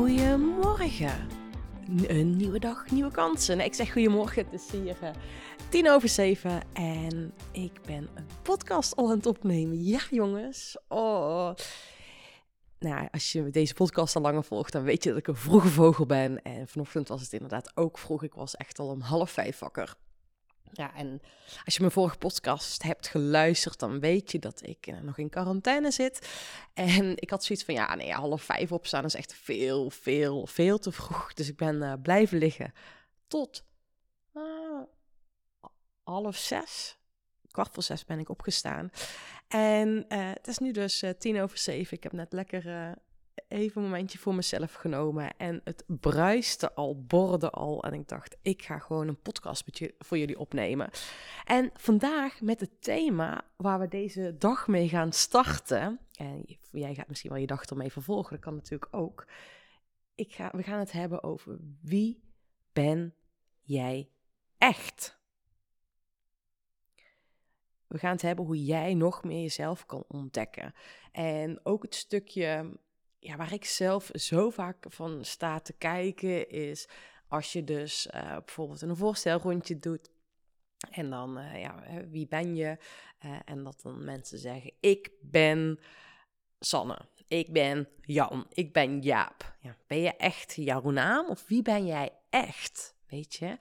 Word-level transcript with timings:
Goedemorgen. 0.00 1.28
Een 2.06 2.36
nieuwe 2.36 2.58
dag, 2.58 2.90
nieuwe 2.90 3.10
kansen. 3.10 3.56
Nee, 3.56 3.66
ik 3.66 3.74
zeg 3.74 3.92
goedemorgen, 3.92 4.44
het 4.44 4.52
is 4.52 4.70
hier 4.70 4.96
uh, 5.02 5.10
tien 5.68 5.90
over 5.90 6.08
zeven 6.08 6.62
en 6.72 7.32
ik 7.52 7.72
ben 7.86 8.08
een 8.14 8.26
podcast 8.42 8.96
al 8.96 9.10
aan 9.10 9.16
het 9.16 9.26
opnemen. 9.26 9.84
Ja, 9.84 10.00
jongens. 10.10 10.76
Oh. 10.88 11.50
Nou, 12.78 13.08
als 13.10 13.32
je 13.32 13.50
deze 13.50 13.74
podcast 13.74 14.16
al 14.16 14.22
langer 14.22 14.44
volgt, 14.44 14.72
dan 14.72 14.82
weet 14.82 15.02
je 15.02 15.08
dat 15.08 15.18
ik 15.18 15.26
een 15.26 15.36
vroege 15.36 15.68
vogel 15.68 16.06
ben. 16.06 16.42
En 16.42 16.68
vanochtend 16.68 17.08
was 17.08 17.22
het 17.22 17.32
inderdaad 17.32 17.76
ook 17.76 17.98
vroeg. 17.98 18.22
Ik 18.22 18.34
was 18.34 18.56
echt 18.56 18.78
al 18.78 18.88
om 18.88 19.00
half 19.00 19.30
vijf 19.30 19.58
wakker. 19.58 19.96
Ja, 20.72 20.94
en 20.94 21.22
als 21.64 21.74
je 21.74 21.80
mijn 21.80 21.92
vorige 21.92 22.18
podcast 22.18 22.82
hebt 22.82 23.08
geluisterd, 23.08 23.78
dan 23.78 24.00
weet 24.00 24.32
je 24.32 24.38
dat 24.38 24.66
ik 24.66 25.02
nog 25.02 25.18
in 25.18 25.28
quarantaine 25.28 25.90
zit. 25.90 26.28
En 26.74 27.12
ik 27.16 27.30
had 27.30 27.44
zoiets 27.44 27.64
van, 27.64 27.74
ja, 27.74 27.94
nee, 27.94 28.12
half 28.12 28.42
vijf 28.42 28.72
opstaan 28.72 29.04
is 29.04 29.14
echt 29.14 29.34
veel, 29.34 29.90
veel, 29.90 30.46
veel 30.46 30.78
te 30.78 30.92
vroeg. 30.92 31.34
Dus 31.34 31.48
ik 31.48 31.56
ben 31.56 31.82
uh, 31.82 31.92
blijven 32.02 32.38
liggen 32.38 32.72
tot 33.26 33.64
uh, 34.34 34.82
half 36.02 36.36
zes. 36.36 36.98
Kwart 37.50 37.74
voor 37.74 37.82
zes 37.82 38.04
ben 38.04 38.18
ik 38.18 38.28
opgestaan. 38.28 38.90
En 39.48 40.04
het 40.08 40.48
is 40.48 40.58
nu 40.58 40.72
dus 40.72 41.04
tien 41.18 41.40
over 41.40 41.58
zeven. 41.58 41.96
Ik 41.96 42.02
heb 42.02 42.12
net 42.12 42.32
lekker 42.32 42.94
even 43.50 43.82
een 43.82 43.88
momentje 43.88 44.18
voor 44.18 44.34
mezelf 44.34 44.72
genomen. 44.72 45.36
En 45.36 45.60
het 45.64 45.84
bruiste 45.86 46.74
al, 46.74 47.04
borde 47.04 47.50
al. 47.50 47.84
En 47.84 47.92
ik 47.92 48.08
dacht, 48.08 48.36
ik 48.42 48.62
ga 48.62 48.78
gewoon 48.78 49.08
een 49.08 49.20
podcast 49.20 49.66
met 49.66 49.78
je, 49.78 49.94
voor 49.98 50.18
jullie 50.18 50.38
opnemen. 50.38 50.90
En 51.44 51.70
vandaag 51.74 52.40
met 52.40 52.60
het 52.60 52.82
thema 52.82 53.44
waar 53.56 53.78
we 53.78 53.88
deze 53.88 54.36
dag 54.38 54.68
mee 54.68 54.88
gaan 54.88 55.12
starten. 55.12 56.00
En 56.14 56.58
jij 56.70 56.94
gaat 56.94 57.08
misschien 57.08 57.30
wel 57.30 57.40
je 57.40 57.46
dag 57.46 57.64
ermee 57.64 57.92
vervolgen, 57.92 58.32
dat 58.32 58.44
kan 58.44 58.54
natuurlijk 58.54 58.96
ook. 58.96 59.26
Ik 60.14 60.32
ga, 60.32 60.50
we 60.52 60.62
gaan 60.62 60.78
het 60.78 60.92
hebben 60.92 61.22
over 61.22 61.58
wie 61.82 62.22
ben 62.72 63.14
jij 63.62 64.10
echt? 64.58 65.18
We 67.86 67.98
gaan 67.98 68.12
het 68.12 68.22
hebben 68.22 68.44
hoe 68.44 68.64
jij 68.64 68.94
nog 68.94 69.24
meer 69.24 69.40
jezelf 69.40 69.86
kan 69.86 70.04
ontdekken. 70.08 70.74
En 71.12 71.60
ook 71.62 71.82
het 71.82 71.94
stukje 71.94 72.78
ja, 73.20 73.36
waar 73.36 73.52
ik 73.52 73.64
zelf 73.64 74.10
zo 74.12 74.50
vaak 74.50 74.84
van 74.88 75.24
sta 75.24 75.60
te 75.60 75.72
kijken 75.72 76.48
is 76.48 76.88
als 77.28 77.52
je 77.52 77.64
dus 77.64 78.06
uh, 78.14 78.36
bijvoorbeeld 78.36 78.82
een 78.82 78.96
voorstelrondje 78.96 79.78
doet. 79.78 80.10
En 80.90 81.10
dan, 81.10 81.38
uh, 81.38 81.60
ja, 81.60 81.84
wie 82.10 82.26
ben 82.26 82.56
je? 82.56 82.78
Uh, 83.24 83.38
en 83.44 83.64
dat 83.64 83.80
dan 83.82 84.04
mensen 84.04 84.38
zeggen, 84.38 84.72
ik 84.80 85.10
ben 85.20 85.78
Sanne, 86.58 86.98
ik 87.28 87.52
ben 87.52 87.88
Jan, 88.00 88.46
ik 88.52 88.72
ben 88.72 89.00
Jaap. 89.00 89.56
Ja, 89.60 89.76
ben 89.86 89.98
je 89.98 90.16
echt 90.16 90.54
jouw 90.54 90.90
naam 90.90 91.28
of 91.28 91.46
wie 91.46 91.62
ben 91.62 91.86
jij 91.86 92.12
echt? 92.30 92.94
Weet 93.08 93.34
je? 93.34 93.56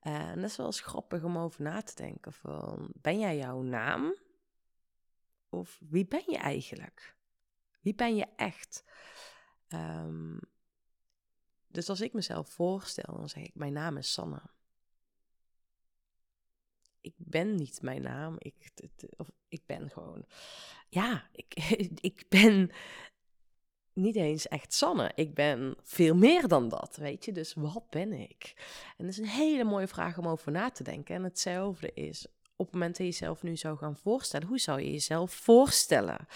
en 0.00 0.40
dat 0.40 0.50
is 0.50 0.56
wel 0.56 0.66
eens 0.66 0.80
grappig 0.80 1.22
om 1.22 1.38
over 1.38 1.62
na 1.62 1.82
te 1.82 1.94
denken 1.94 2.32
van, 2.32 2.90
ben 2.94 3.18
jij 3.18 3.36
jouw 3.36 3.62
naam? 3.62 4.14
Of 5.48 5.78
wie 5.88 6.06
ben 6.06 6.22
je 6.26 6.36
eigenlijk? 6.36 7.16
Wie 7.80 7.94
ben 7.94 8.16
je 8.16 8.26
echt? 8.36 8.84
Um, 9.68 10.40
dus 11.68 11.88
als 11.88 12.00
ik 12.00 12.12
mezelf 12.12 12.48
voorstel, 12.48 13.16
dan 13.16 13.28
zeg 13.28 13.42
ik: 13.42 13.54
Mijn 13.54 13.72
naam 13.72 13.96
is 13.96 14.12
Sanne. 14.12 14.42
Ik 17.00 17.14
ben 17.16 17.54
niet 17.54 17.82
mijn 17.82 18.02
naam. 18.02 18.36
Ik, 18.38 18.54
of 19.16 19.30
ik 19.48 19.62
ben 19.66 19.90
gewoon. 19.90 20.24
Ja, 20.88 21.28
ik, 21.32 21.54
ik 22.10 22.24
ben 22.28 22.70
niet 23.92 24.16
eens 24.16 24.48
echt 24.48 24.74
Sanne. 24.74 25.12
Ik 25.14 25.34
ben 25.34 25.76
veel 25.82 26.14
meer 26.14 26.48
dan 26.48 26.68
dat, 26.68 26.96
weet 26.96 27.24
je. 27.24 27.32
Dus 27.32 27.54
wat 27.54 27.90
ben 27.90 28.12
ik? 28.12 28.54
En 28.96 29.04
dat 29.04 29.08
is 29.08 29.18
een 29.18 29.26
hele 29.26 29.64
mooie 29.64 29.88
vraag 29.88 30.18
om 30.18 30.28
over 30.28 30.52
na 30.52 30.70
te 30.70 30.82
denken. 30.82 31.14
En 31.14 31.24
hetzelfde 31.24 31.92
is 31.92 32.26
op 32.56 32.66
het 32.66 32.74
moment 32.74 32.96
dat 32.96 33.06
je 33.06 33.12
jezelf 33.12 33.42
nu 33.42 33.56
zou 33.56 33.76
gaan 33.76 33.96
voorstellen. 33.96 34.48
Hoe 34.48 34.58
zou 34.58 34.80
je 34.80 34.90
jezelf 34.90 35.32
voorstellen? 35.32 36.26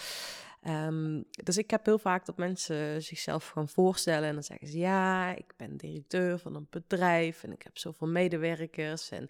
Um, 0.67 1.25
dus 1.43 1.57
ik 1.57 1.69
heb 1.69 1.85
heel 1.85 1.99
vaak 1.99 2.25
dat 2.25 2.37
mensen 2.37 3.03
zichzelf 3.03 3.47
gaan 3.47 3.69
voorstellen 3.69 4.27
en 4.27 4.33
dan 4.33 4.43
zeggen 4.43 4.67
ze 4.67 4.77
ja, 4.77 5.35
ik 5.35 5.53
ben 5.57 5.77
directeur 5.77 6.39
van 6.39 6.55
een 6.55 6.67
bedrijf 6.69 7.43
en 7.43 7.51
ik 7.51 7.63
heb 7.63 7.77
zoveel 7.77 8.07
medewerkers 8.07 9.09
en 9.09 9.25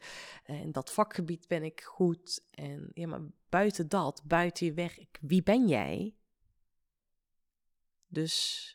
in 0.45 0.71
dat 0.71 0.91
vakgebied 0.91 1.47
ben 1.47 1.63
ik 1.63 1.81
goed. 1.81 2.45
En 2.51 2.89
ja, 2.93 3.07
maar 3.07 3.21
buiten 3.49 3.89
dat, 3.89 4.21
buiten 4.25 4.65
je 4.65 4.73
werk, 4.73 5.17
wie 5.21 5.43
ben 5.43 5.67
jij? 5.67 6.15
Dus 8.07 8.69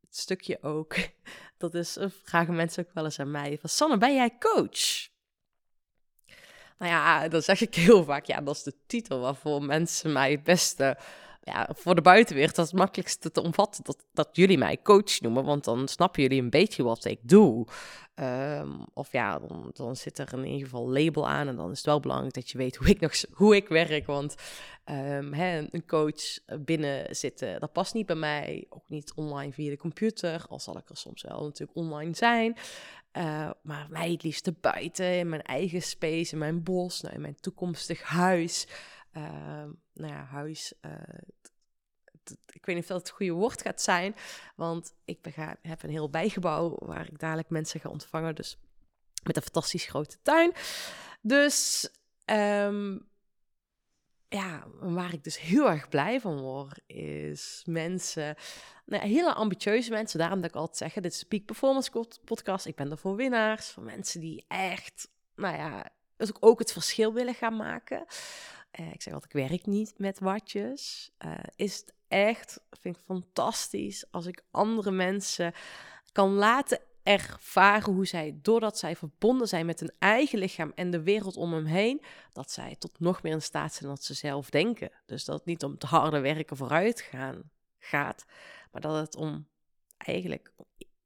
het 0.00 0.16
stukje 0.16 0.62
ook, 0.62 0.96
dat 1.58 1.74
is, 1.74 1.98
vragen 2.24 2.54
mensen 2.54 2.86
ook 2.86 2.94
wel 2.94 3.04
eens 3.04 3.20
aan 3.20 3.30
mij, 3.30 3.58
van 3.60 3.68
Sanne, 3.68 3.98
ben 3.98 4.14
jij 4.14 4.38
coach? 4.38 5.08
Nou 6.78 6.92
ja, 6.92 7.28
dan 7.28 7.42
zeg 7.42 7.60
ik 7.60 7.74
heel 7.74 8.04
vaak, 8.04 8.24
ja, 8.24 8.40
dat 8.40 8.56
is 8.56 8.62
de 8.62 8.74
titel 8.86 9.20
waarvoor 9.20 9.62
mensen 9.62 10.12
mij 10.12 10.30
het 10.30 10.42
beste 10.42 10.98
ja, 11.40 11.68
voor 11.72 11.94
de 11.94 12.00
buitenwereld 12.00 12.54
dat 12.54 12.64
is 12.64 12.70
het 12.70 12.80
makkelijkste 12.80 13.30
te 13.30 13.42
omvatten 13.42 13.84
dat, 13.84 14.04
dat 14.12 14.28
jullie 14.32 14.58
mij 14.58 14.78
coach 14.82 15.20
noemen, 15.20 15.44
want 15.44 15.64
dan 15.64 15.88
snappen 15.88 16.22
jullie 16.22 16.42
een 16.42 16.50
beetje 16.50 16.82
wat 16.82 17.04
ik 17.04 17.18
doe. 17.22 17.66
Um, 18.14 18.86
of 18.94 19.12
ja, 19.12 19.38
dan, 19.38 19.70
dan 19.72 19.96
zit 19.96 20.18
er 20.18 20.32
in 20.32 20.44
ieder 20.44 20.68
geval 20.68 20.90
label 20.90 21.28
aan 21.28 21.48
en 21.48 21.56
dan 21.56 21.70
is 21.70 21.76
het 21.76 21.86
wel 21.86 22.00
belangrijk 22.00 22.34
dat 22.34 22.50
je 22.50 22.58
weet 22.58 22.76
hoe 22.76 22.88
ik, 22.88 23.00
nog, 23.00 23.12
hoe 23.32 23.56
ik 23.56 23.68
werk, 23.68 24.06
want 24.06 24.34
um, 24.90 25.32
hè, 25.32 25.66
een 25.70 25.86
coach 25.86 26.38
binnen 26.64 27.16
zitten, 27.16 27.60
dat 27.60 27.72
past 27.72 27.94
niet 27.94 28.06
bij 28.06 28.16
mij, 28.16 28.66
ook 28.68 28.88
niet 28.88 29.12
online 29.14 29.52
via 29.52 29.70
de 29.70 29.76
computer, 29.76 30.44
al 30.48 30.60
zal 30.60 30.78
ik 30.78 30.88
er 30.88 30.96
soms 30.96 31.22
wel 31.22 31.42
natuurlijk 31.42 31.78
online 31.78 32.14
zijn. 32.14 32.56
Uh, 33.12 33.50
maar 33.62 33.86
mij 33.90 34.10
het 34.10 34.22
liefst 34.22 34.60
buiten, 34.60 35.18
in 35.18 35.28
mijn 35.28 35.42
eigen 35.42 35.82
space, 35.82 36.32
in 36.32 36.38
mijn 36.38 36.62
bos, 36.62 37.00
nou, 37.00 37.14
in 37.14 37.20
mijn 37.20 37.40
toekomstig 37.40 38.02
huis. 38.02 38.66
Uh, 39.12 39.22
nou 39.92 40.12
ja, 40.12 40.24
huis. 40.24 40.74
Uh, 40.82 40.92
ik 42.52 42.66
weet 42.66 42.74
niet 42.74 42.84
of 42.84 42.90
dat 42.90 43.00
het 43.00 43.10
goede 43.10 43.32
woord 43.32 43.62
gaat 43.62 43.82
zijn. 43.82 44.14
Want 44.56 44.94
ik 45.04 45.22
bega, 45.22 45.56
heb 45.62 45.82
een 45.82 45.90
heel 45.90 46.10
bijgebouw 46.10 46.76
waar 46.78 47.06
ik 47.06 47.18
dadelijk 47.18 47.48
mensen 47.48 47.80
ga 47.80 47.88
ontvangen. 47.88 48.34
Dus 48.34 48.58
met 49.22 49.36
een 49.36 49.42
fantastisch 49.42 49.86
grote 49.86 50.16
tuin. 50.22 50.52
Dus 51.20 51.88
um, 52.24 53.08
ja, 54.28 54.66
waar 54.80 55.12
ik 55.12 55.24
dus 55.24 55.40
heel 55.40 55.70
erg 55.70 55.88
blij 55.88 56.20
van 56.20 56.40
word, 56.40 56.80
is 56.86 57.62
mensen, 57.64 58.36
nou, 58.86 59.06
hele 59.06 59.34
ambitieuze 59.34 59.90
mensen. 59.90 60.18
Daarom 60.18 60.40
dat 60.40 60.50
ik 60.50 60.56
altijd 60.56 60.76
zeg, 60.76 61.02
dit 61.02 61.12
is 61.12 61.18
de 61.18 61.26
Peak 61.26 61.44
Performance 61.44 61.90
podcast. 62.24 62.66
Ik 62.66 62.76
ben 62.76 62.90
er 62.90 62.98
voor 62.98 63.16
winnaars, 63.16 63.70
voor 63.70 63.82
mensen 63.82 64.20
die 64.20 64.44
echt, 64.48 65.08
nou 65.34 65.56
ja, 65.56 65.90
ook 66.40 66.58
het 66.58 66.72
verschil 66.72 67.12
willen 67.12 67.34
gaan 67.34 67.56
maken. 67.56 68.04
Uh, 68.80 68.92
ik 68.92 69.02
zeg 69.02 69.14
altijd, 69.14 69.34
ik 69.34 69.48
werk 69.48 69.66
niet 69.66 69.94
met 69.96 70.18
watjes. 70.18 71.10
Uh, 71.24 71.34
is 71.56 71.76
het 71.76 71.94
echt, 72.08 72.60
vind 72.70 72.96
ik 72.96 73.02
fantastisch, 73.04 74.04
als 74.10 74.26
ik 74.26 74.44
andere 74.50 74.90
mensen 74.90 75.52
kan 76.12 76.32
laten 76.32 76.80
ervaren 77.02 77.92
hoe 77.92 78.06
zij, 78.06 78.38
doordat 78.42 78.78
zij 78.78 78.96
verbonden 78.96 79.48
zijn 79.48 79.66
met 79.66 79.80
hun 79.80 79.92
eigen 79.98 80.38
lichaam 80.38 80.72
en 80.74 80.90
de 80.90 81.02
wereld 81.02 81.36
om 81.36 81.52
hem 81.52 81.64
heen, 81.64 82.02
dat 82.32 82.50
zij 82.50 82.76
tot 82.78 83.00
nog 83.00 83.22
meer 83.22 83.32
in 83.32 83.42
staat 83.42 83.74
zijn 83.74 83.88
dan 83.88 83.98
ze 83.98 84.14
zelf 84.14 84.50
denken. 84.50 84.90
Dus 85.06 85.24
dat 85.24 85.36
het 85.36 85.46
niet 85.46 85.64
om 85.64 85.78
te 85.78 85.86
harde 85.86 86.20
werken 86.20 86.56
vooruit 86.56 87.00
gaan 87.00 87.50
gaat, 87.78 88.24
maar 88.72 88.80
dat 88.80 88.96
het 88.96 89.16
om 89.16 89.46
eigenlijk 89.96 90.52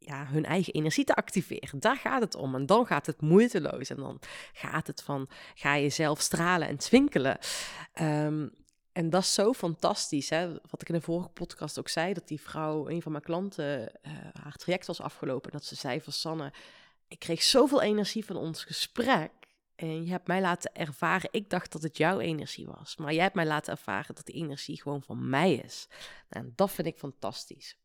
ja, 0.07 0.27
hun 0.27 0.45
eigen 0.45 0.73
energie 0.73 1.05
te 1.05 1.15
activeren. 1.15 1.81
Daar 1.81 1.97
gaat 1.97 2.21
het 2.21 2.35
om. 2.35 2.55
En 2.55 2.67
dan 2.67 2.87
gaat 2.87 3.07
het 3.07 3.21
moeiteloos. 3.21 3.91
En 3.91 3.97
dan 3.97 4.21
gaat 4.53 4.87
het 4.87 5.03
van, 5.03 5.29
ga 5.55 5.75
je 5.75 5.89
zelf 5.89 6.21
stralen 6.21 6.69
en 6.69 6.77
twinkelen. 6.77 7.39
Um, 8.01 8.53
en 8.93 9.11
dat 9.11 9.23
is 9.23 9.35
zo 9.35 9.53
fantastisch. 9.53 10.31
Hè? 10.31 10.53
Wat 10.53 10.83
ik 10.83 10.89
in 10.89 10.95
de 10.95 11.01
vorige 11.01 11.29
podcast 11.29 11.79
ook 11.79 11.89
zei, 11.89 12.13
dat 12.13 12.29
die 12.29 12.41
vrouw, 12.41 12.89
een 12.89 13.03
van 13.03 13.13
mijn 13.13 13.25
klanten, 13.25 13.81
uh, 13.81 14.13
haar 14.33 14.57
traject 14.57 14.87
was 14.87 15.01
afgelopen. 15.01 15.53
Dat 15.53 15.65
ze 15.65 15.75
zei 15.75 16.01
van 16.01 16.13
Sanne, 16.13 16.53
ik 17.09 17.19
kreeg 17.19 17.43
zoveel 17.43 17.83
energie 17.83 18.25
van 18.25 18.37
ons 18.37 18.65
gesprek. 18.65 19.31
En 19.75 20.05
je 20.05 20.11
hebt 20.11 20.27
mij 20.27 20.41
laten 20.41 20.75
ervaren, 20.75 21.29
ik 21.33 21.51
dacht 21.51 21.73
dat 21.73 21.83
het 21.83 21.97
jouw 21.97 22.19
energie 22.19 22.67
was. 22.67 22.97
Maar 22.97 23.13
jij 23.13 23.23
hebt 23.23 23.35
mij 23.35 23.47
laten 23.47 23.73
ervaren 23.73 24.15
dat 24.15 24.27
die 24.27 24.35
energie 24.35 24.83
gewoon 24.83 25.03
van 25.03 25.29
mij 25.29 25.55
is. 25.55 25.87
Nou, 26.29 26.47
en 26.47 26.53
dat 26.57 26.71
vind 26.71 26.87
ik 26.87 26.99
fantastisch. 26.99 27.79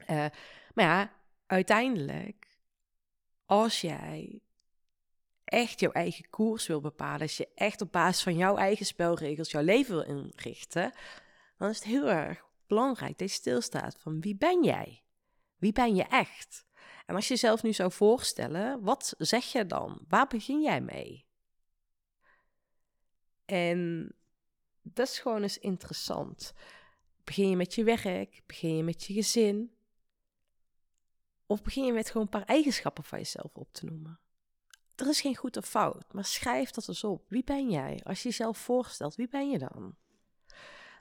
Uh, 0.00 0.26
maar 0.74 0.84
ja, 0.84 1.12
uiteindelijk, 1.52 2.58
als 3.46 3.80
jij 3.80 4.40
echt 5.44 5.80
jouw 5.80 5.92
eigen 5.92 6.30
koers 6.30 6.66
wil 6.66 6.80
bepalen, 6.80 7.20
als 7.20 7.36
je 7.36 7.48
echt 7.54 7.80
op 7.80 7.92
basis 7.92 8.22
van 8.22 8.36
jouw 8.36 8.56
eigen 8.56 8.86
spelregels 8.86 9.50
jouw 9.50 9.62
leven 9.62 9.94
wil 9.94 10.04
inrichten, 10.04 10.92
dan 11.58 11.68
is 11.68 11.76
het 11.76 11.84
heel 11.84 12.10
erg 12.10 12.44
belangrijk 12.66 13.18
dat 13.18 13.28
je 13.28 13.34
stilstaat 13.34 13.96
van 13.98 14.20
wie 14.20 14.36
ben 14.36 14.64
jij? 14.64 15.02
Wie 15.56 15.72
ben 15.72 15.94
je 15.94 16.02
echt? 16.02 16.66
En 17.06 17.14
als 17.14 17.28
je 17.28 17.34
jezelf 17.34 17.62
nu 17.62 17.72
zou 17.72 17.92
voorstellen, 17.92 18.82
wat 18.82 19.14
zeg 19.18 19.44
je 19.44 19.66
dan? 19.66 20.04
Waar 20.08 20.26
begin 20.26 20.62
jij 20.62 20.80
mee? 20.80 21.26
En 23.44 24.12
dat 24.82 25.08
is 25.08 25.18
gewoon 25.18 25.42
eens 25.42 25.58
interessant. 25.58 26.52
Begin 27.24 27.48
je 27.48 27.56
met 27.56 27.74
je 27.74 27.84
werk? 27.84 28.42
Begin 28.46 28.76
je 28.76 28.82
met 28.82 29.04
je 29.04 29.12
gezin? 29.12 29.72
Of 31.52 31.62
begin 31.62 31.84
je 31.84 31.92
met 31.92 32.06
gewoon 32.06 32.22
een 32.22 32.28
paar 32.28 32.44
eigenschappen 32.44 33.04
van 33.04 33.18
jezelf 33.18 33.54
op 33.54 33.72
te 33.72 33.84
noemen? 33.84 34.18
Er 34.96 35.08
is 35.08 35.20
geen 35.20 35.36
goed 35.36 35.56
of 35.56 35.68
fout, 35.68 36.12
maar 36.12 36.24
schrijf 36.24 36.70
dat 36.70 36.88
eens 36.88 37.04
op. 37.04 37.24
Wie 37.28 37.44
ben 37.44 37.70
jij? 37.70 38.00
Als 38.04 38.22
je 38.22 38.28
jezelf 38.28 38.58
voorstelt, 38.58 39.14
wie 39.14 39.28
ben 39.28 39.50
je 39.50 39.58
dan? 39.58 39.96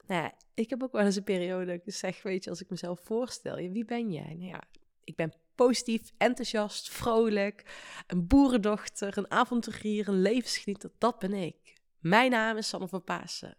Nou 0.06 0.24
ja, 0.24 0.34
ik 0.54 0.70
heb 0.70 0.84
ook 0.84 0.92
wel 0.92 1.06
eens 1.06 1.16
een 1.16 1.24
periode 1.24 1.66
dat 1.66 1.76
ik 1.76 1.94
zeg, 1.94 2.22
weet 2.22 2.44
je, 2.44 2.50
als 2.50 2.62
ik 2.62 2.70
mezelf 2.70 3.00
voorstel, 3.00 3.56
wie 3.56 3.86
ben 3.86 4.12
jij? 4.12 4.36
Nou 4.36 4.50
ja, 4.50 4.64
ik 5.04 5.16
ben 5.16 5.34
positief, 5.56 6.12
enthousiast, 6.18 6.90
vrolijk, 6.90 7.66
een 8.08 8.28
boerendochter, 8.28 9.18
een 9.18 9.32
avonturier, 9.32 10.08
een 10.08 10.22
levensgenieter, 10.22 10.92
dat 10.98 11.20
ben 11.20 11.34
ik. 11.34 11.74
Mijn 12.00 12.32
naam 12.32 12.58
is 12.58 12.68
Sanne 12.68 12.88
van 12.88 13.04
Pasen. 13.04 13.58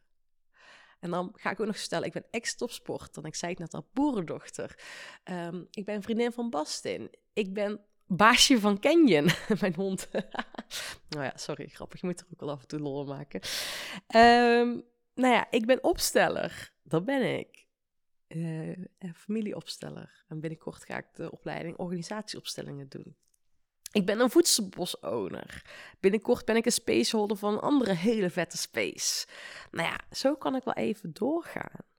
En 1.03 1.11
dan 1.11 1.33
ga 1.35 1.51
ik 1.51 1.61
ook 1.61 1.67
nog 1.67 1.77
stellen, 1.77 2.07
ik 2.07 2.13
ben 2.13 2.27
ex-topsport. 2.31 3.15
Dan 3.15 3.25
ik 3.25 3.35
zei 3.35 3.51
het 3.51 3.61
net 3.61 3.75
al, 3.75 3.89
boerendochter. 3.93 4.79
Um, 5.25 5.67
ik 5.71 5.85
ben 5.85 6.03
vriendin 6.03 6.33
van 6.33 6.51
Bastin. 6.51 7.11
Ik 7.33 7.53
ben 7.53 7.81
baasje 8.07 8.61
van 8.61 8.79
Canyon, 8.79 9.29
mijn 9.61 9.75
hond. 9.75 10.09
nou 11.09 11.25
ja, 11.25 11.33
sorry, 11.35 11.69
grappig. 11.69 12.01
Je 12.01 12.07
moet 12.07 12.21
er 12.21 12.27
ook 12.33 12.41
wel 12.41 12.51
af 12.51 12.61
en 12.61 12.69
toe 12.69 12.79
lol 12.79 13.05
maken. 13.05 13.41
Um, 14.17 14.85
nou 15.15 15.35
ja, 15.35 15.47
ik 15.51 15.67
ben 15.67 15.85
opsteller. 15.85 16.73
Dat 16.83 17.05
ben 17.05 17.39
ik. 17.39 17.67
Uh, 18.29 18.85
familieopsteller. 19.15 20.25
En 20.29 20.41
binnenkort 20.41 20.85
ga 20.85 20.97
ik 20.97 21.07
de 21.13 21.31
opleiding 21.31 21.77
organisatieopstellingen 21.77 22.89
doen. 22.89 23.17
Ik 23.93 24.07
ben 24.07 24.21
een 24.21 24.31
voedselbos-owner. 24.31 25.63
Binnenkort 26.01 26.45
ben 26.45 26.57
ik 26.57 26.67
een 26.67 26.73
spaceholder 26.73 27.37
van 27.37 27.53
een 27.53 27.61
andere 27.61 27.95
hele 27.95 28.31
vette 28.31 28.57
space. 28.57 29.27
Nou 29.71 29.89
ja, 29.89 29.99
zo 30.11 30.35
kan 30.35 30.57
ik 30.57 30.65
wel 30.65 30.75
even 30.75 31.13
doorgaan. 31.13 31.91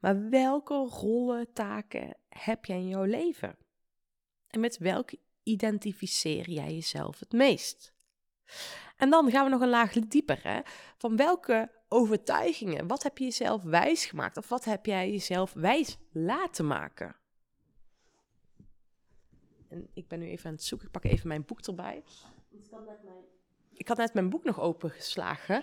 Maar 0.00 0.28
welke 0.30 0.74
rollen, 0.74 1.52
taken 1.52 2.16
heb 2.28 2.64
jij 2.64 2.76
in 2.76 2.88
jouw 2.88 3.04
leven? 3.04 3.56
En 4.48 4.60
met 4.60 4.78
welke 4.78 5.18
identificeer 5.42 6.50
jij 6.50 6.74
jezelf 6.74 7.20
het 7.20 7.32
meest? 7.32 7.92
En 8.96 9.10
dan 9.10 9.30
gaan 9.30 9.44
we 9.44 9.50
nog 9.50 9.60
een 9.60 9.68
laag 9.68 9.92
dieper. 9.92 10.40
Hè? 10.42 10.60
Van 10.98 11.16
welke 11.16 11.70
overtuigingen, 11.88 12.86
wat 12.86 13.02
heb 13.02 13.18
je 13.18 13.24
jezelf 13.24 13.62
wijs 13.62 14.06
gemaakt? 14.06 14.36
Of 14.36 14.48
wat 14.48 14.64
heb 14.64 14.86
jij 14.86 15.10
jezelf 15.10 15.52
wijs 15.52 15.96
laten 16.12 16.66
maken? 16.66 17.16
En 19.68 19.88
ik 19.92 20.08
ben 20.08 20.18
nu 20.18 20.26
even 20.26 20.46
aan 20.46 20.54
het 20.54 20.64
zoeken. 20.64 20.86
Ik 20.86 20.92
pak 20.92 21.04
even 21.04 21.28
mijn 21.28 21.44
boek 21.44 21.60
erbij. 21.60 22.02
Ik 22.50 22.70
had 22.70 22.86
net 22.86 23.02
mijn, 23.02 23.24
ik 23.72 23.88
had 23.88 23.96
net 23.96 24.14
mijn 24.14 24.30
boek 24.30 24.44
nog 24.44 24.60
opengeslagen. 24.60 25.56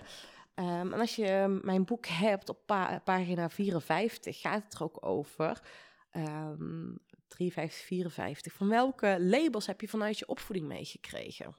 Um, 0.54 0.92
en 0.92 1.00
als 1.00 1.16
je 1.16 1.60
mijn 1.62 1.84
boek 1.84 2.06
hebt 2.06 2.48
op 2.48 2.66
pagina 3.04 3.48
54, 3.48 4.40
gaat 4.40 4.64
het 4.64 4.74
er 4.74 4.82
ook 4.82 5.06
over. 5.06 5.62
Um, 6.16 6.98
53, 7.28 7.84
54. 7.84 8.52
Van 8.52 8.68
welke 8.68 9.16
labels 9.20 9.66
heb 9.66 9.80
je 9.80 9.88
vanuit 9.88 10.18
je 10.18 10.28
opvoeding 10.28 10.66
meegekregen? 10.66 11.56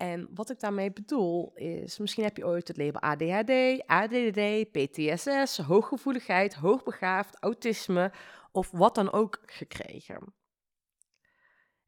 En 0.00 0.28
wat 0.34 0.50
ik 0.50 0.60
daarmee 0.60 0.92
bedoel 0.92 1.52
is, 1.54 1.98
misschien 1.98 2.24
heb 2.24 2.36
je 2.36 2.46
ooit 2.46 2.68
het 2.68 2.76
label 2.76 3.00
ADHD, 3.00 3.86
ADD, 3.86 4.70
PTSS, 4.72 5.58
hooggevoeligheid, 5.58 6.54
hoogbegaafd, 6.54 7.36
autisme 7.40 8.12
of 8.52 8.70
wat 8.70 8.94
dan 8.94 9.12
ook 9.12 9.42
gekregen. 9.46 10.34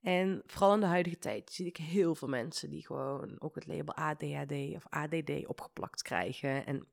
En 0.01 0.43
vooral 0.47 0.75
in 0.75 0.81
de 0.81 0.87
huidige 0.87 1.19
tijd 1.19 1.53
zie 1.53 1.67
ik 1.67 1.77
heel 1.77 2.15
veel 2.15 2.29
mensen 2.29 2.71
die 2.71 2.87
gewoon 2.87 3.41
ook 3.41 3.55
het 3.55 3.67
label 3.67 3.95
ADHD 3.95 4.53
of 4.53 4.87
ADD 4.89 5.47
opgeplakt 5.47 6.03
krijgen. 6.03 6.67
En 6.67 6.87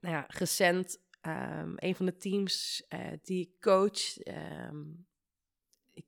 nou 0.00 0.14
ja, 0.14 0.24
recent 0.28 1.02
um, 1.22 1.74
een 1.76 1.94
van 1.94 2.06
de 2.06 2.16
teams 2.16 2.86
uh, 2.88 3.00
die 3.22 3.40
ik 3.40 3.60
coach, 3.60 4.16
ik 4.18 5.05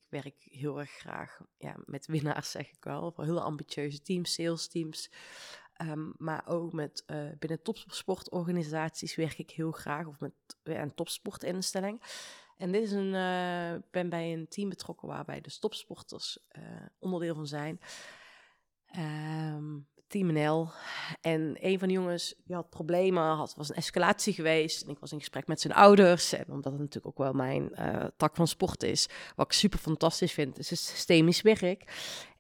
werk 0.08 0.46
heel 0.50 0.78
erg 0.78 0.90
graag 0.90 1.40
ja, 1.58 1.76
met 1.84 2.06
winnaars, 2.06 2.50
zeg 2.50 2.68
ik 2.68 2.84
wel. 2.84 3.12
Voor 3.12 3.24
hele 3.24 3.40
ambitieuze 3.40 4.02
teams, 4.02 4.32
sales 4.32 4.68
teams. 4.68 5.10
Um, 5.82 6.14
maar 6.16 6.46
ook 6.46 6.72
met 6.72 7.02
uh, 7.06 7.30
binnen 7.38 7.62
topsportorganisaties 7.62 9.14
werk 9.14 9.38
ik 9.38 9.50
heel 9.50 9.72
graag. 9.72 10.06
Of 10.06 10.20
met 10.20 10.32
ja, 10.62 10.82
een 10.82 10.94
topsportinstelling. 10.94 12.02
En 12.56 12.72
dit 12.72 12.82
is 12.82 12.92
een, 12.92 13.14
uh, 13.14 13.80
ben 13.90 14.08
bij 14.08 14.32
een 14.32 14.48
team 14.48 14.68
betrokken 14.68 15.08
waarbij 15.08 15.40
de 15.40 15.58
topsporters 15.58 16.38
uh, 16.58 16.62
onderdeel 16.98 17.34
van 17.34 17.46
zijn. 17.46 17.80
Um, 18.96 19.88
Team 20.08 20.32
NL. 20.32 20.68
En 21.20 21.56
een 21.60 21.78
van 21.78 21.88
de 21.88 21.94
jongens 21.94 22.34
die 22.44 22.54
had 22.54 22.70
problemen, 22.70 23.22
had, 23.22 23.54
was 23.56 23.68
een 23.68 23.74
escalatie 23.74 24.32
geweest. 24.32 24.82
En 24.82 24.90
ik 24.90 24.98
was 24.98 25.12
in 25.12 25.18
gesprek 25.18 25.46
met 25.46 25.60
zijn 25.60 25.74
ouders. 25.74 26.32
En 26.32 26.44
omdat 26.48 26.72
het 26.72 26.80
natuurlijk 26.80 27.06
ook 27.06 27.24
wel 27.24 27.32
mijn 27.32 27.70
uh, 27.78 28.04
tak 28.16 28.36
van 28.36 28.48
sport 28.48 28.82
is, 28.82 29.08
wat 29.36 29.46
ik 29.46 29.52
super 29.52 29.78
fantastisch 29.78 30.32
vind, 30.32 30.58
is 30.58 30.70
het 30.70 30.78
systemisch 30.78 31.42
werk. 31.42 31.84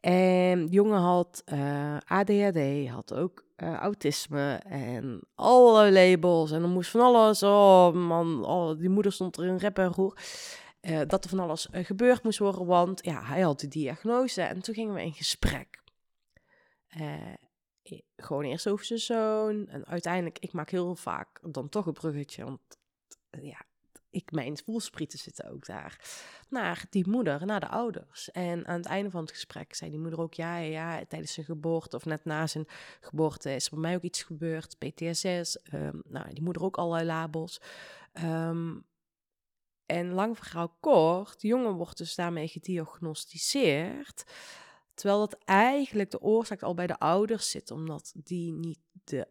En 0.00 0.66
de 0.66 0.72
jongen 0.72 0.98
had 0.98 1.42
eh, 1.44 1.96
ADHD, 2.06 2.88
had 2.88 3.14
ook 3.14 3.44
uh, 3.56 3.74
autisme 3.74 4.60
en 4.68 5.20
alle 5.34 5.92
labels. 5.92 6.50
En 6.50 6.62
er 6.62 6.68
moest 6.68 6.90
van 6.90 7.00
alles. 7.00 7.42
Oh 7.42 7.92
man, 7.92 8.44
oh, 8.44 8.78
die 8.78 8.88
moeder 8.88 9.12
stond 9.12 9.36
er 9.36 9.44
in 9.44 9.56
rep 9.56 9.78
en 9.78 9.92
roer. 9.92 10.18
dat 11.06 11.24
er 11.24 11.30
van 11.30 11.40
alles 11.40 11.68
gebeurd 11.72 12.22
moest 12.22 12.38
worden, 12.38 12.66
want 12.66 13.04
ja, 13.04 13.22
hij 13.24 13.40
had 13.40 13.60
de 13.60 13.68
diagnose. 13.68 14.42
En 14.42 14.60
toen 14.60 14.74
gingen 14.74 14.94
we 14.94 15.02
in 15.02 15.12
gesprek. 15.12 15.82
Gewoon 18.16 18.44
eerst 18.44 18.68
over 18.68 18.84
zijn 18.84 18.98
zoon. 18.98 19.68
En 19.68 19.86
uiteindelijk, 19.86 20.38
ik 20.38 20.52
maak 20.52 20.70
heel 20.70 20.94
vaak 20.94 21.40
dan 21.52 21.68
toch 21.68 21.86
een 21.86 21.92
bruggetje. 21.92 22.44
Want 22.44 22.60
ja, 23.30 23.66
ik, 24.10 24.30
mijn 24.32 24.58
voelsprieten 24.64 25.18
zitten 25.18 25.50
ook 25.50 25.66
daar. 25.66 26.00
Naar 26.48 26.86
die 26.90 27.08
moeder, 27.08 27.46
naar 27.46 27.60
de 27.60 27.68
ouders. 27.68 28.30
En 28.30 28.66
aan 28.66 28.76
het 28.76 28.86
einde 28.86 29.10
van 29.10 29.20
het 29.20 29.30
gesprek 29.30 29.74
zei 29.74 29.90
die 29.90 30.00
moeder 30.00 30.20
ook: 30.20 30.34
ja, 30.34 30.56
ja, 30.56 31.04
tijdens 31.04 31.32
zijn 31.32 31.46
geboorte 31.46 31.96
of 31.96 32.04
net 32.04 32.24
na 32.24 32.46
zijn 32.46 32.66
geboorte 33.00 33.54
is 33.54 33.68
bij 33.68 33.78
mij 33.78 33.94
ook 33.94 34.02
iets 34.02 34.22
gebeurd. 34.22 34.78
PTSS. 34.78 35.58
Um, 35.72 35.80
ehm, 35.80 35.98
nou, 36.04 36.32
die 36.32 36.42
moeder 36.42 36.62
ook 36.62 36.78
allerlei 36.78 37.06
labels. 37.06 37.60
Ehm, 38.12 38.76
en 39.86 40.12
lang 40.12 40.38
verhaal 40.38 40.76
kort, 40.80 41.42
jongen 41.42 41.72
wordt 41.72 41.98
dus 41.98 42.14
daarmee 42.14 42.48
gediagnosticeerd. 42.48 44.24
Terwijl 44.98 45.18
dat 45.18 45.38
eigenlijk 45.44 46.10
de 46.10 46.20
oorzaak 46.20 46.62
al 46.62 46.74
bij 46.74 46.86
de 46.86 46.98
ouders 46.98 47.50
zit, 47.50 47.70
omdat 47.70 48.12
die 48.14 48.52
niet 48.52 48.78
de 49.04 49.28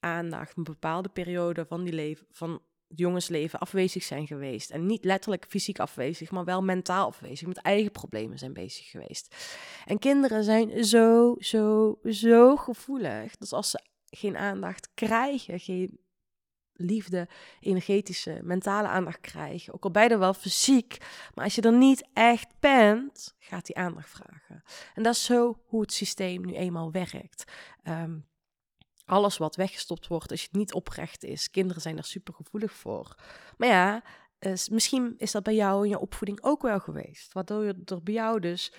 aandacht 0.00 0.56
een 0.56 0.62
bepaalde 0.62 1.08
periode 1.08 1.66
van 1.66 1.84
die 1.84 1.92
leven, 1.92 2.26
van 2.30 2.62
jongensleven 2.88 3.58
afwezig 3.58 4.02
zijn 4.02 4.26
geweest. 4.26 4.70
En 4.70 4.86
niet 4.86 5.04
letterlijk 5.04 5.46
fysiek 5.48 5.78
afwezig, 5.78 6.30
maar 6.30 6.44
wel 6.44 6.62
mentaal 6.62 7.06
afwezig, 7.06 7.46
met 7.46 7.58
eigen 7.58 7.90
problemen 7.90 8.38
zijn 8.38 8.52
bezig 8.52 8.90
geweest. 8.90 9.36
En 9.84 9.98
kinderen 9.98 10.44
zijn 10.44 10.84
zo, 10.84 11.34
zo, 11.38 11.98
zo 12.04 12.56
gevoelig. 12.56 13.36
Dus 13.36 13.52
als 13.52 13.70
ze 13.70 13.80
geen 14.06 14.36
aandacht 14.36 14.90
krijgen, 14.94 15.60
geen 15.60 16.00
liefde, 16.78 17.28
energetische, 17.60 18.40
mentale 18.42 18.88
aandacht 18.88 19.20
krijgen. 19.20 19.74
Ook 19.74 19.84
al 19.84 19.90
beide 19.90 20.18
wel 20.18 20.34
fysiek, 20.34 20.96
maar 21.34 21.44
als 21.44 21.54
je 21.54 21.62
er 21.62 21.76
niet 21.76 22.08
echt 22.12 22.48
bent, 22.60 23.34
gaat 23.38 23.66
die 23.66 23.76
aandacht 23.76 24.10
vragen. 24.10 24.62
En 24.94 25.02
dat 25.02 25.14
is 25.14 25.24
zo 25.24 25.60
hoe 25.64 25.80
het 25.80 25.92
systeem 25.92 26.46
nu 26.46 26.54
eenmaal 26.54 26.90
werkt. 26.90 27.52
Um, 27.84 28.26
alles 29.04 29.36
wat 29.36 29.56
weggestopt 29.56 30.06
wordt 30.06 30.30
als 30.30 30.40
je 30.40 30.46
het 30.50 30.56
niet 30.56 30.72
oprecht 30.72 31.24
is. 31.24 31.50
Kinderen 31.50 31.82
zijn 31.82 31.96
er 31.96 32.04
super 32.04 32.34
gevoelig 32.34 32.72
voor. 32.72 33.14
Maar 33.56 33.68
ja, 33.68 34.02
is, 34.38 34.68
misschien 34.68 35.14
is 35.16 35.30
dat 35.30 35.42
bij 35.42 35.54
jou 35.54 35.84
in 35.84 35.90
je 35.90 35.98
opvoeding 35.98 36.42
ook 36.42 36.62
wel 36.62 36.80
geweest. 36.80 37.32
Waardoor 37.32 37.64
er 37.64 38.02
bij 38.02 38.14
jou 38.14 38.40
dus 38.40 38.72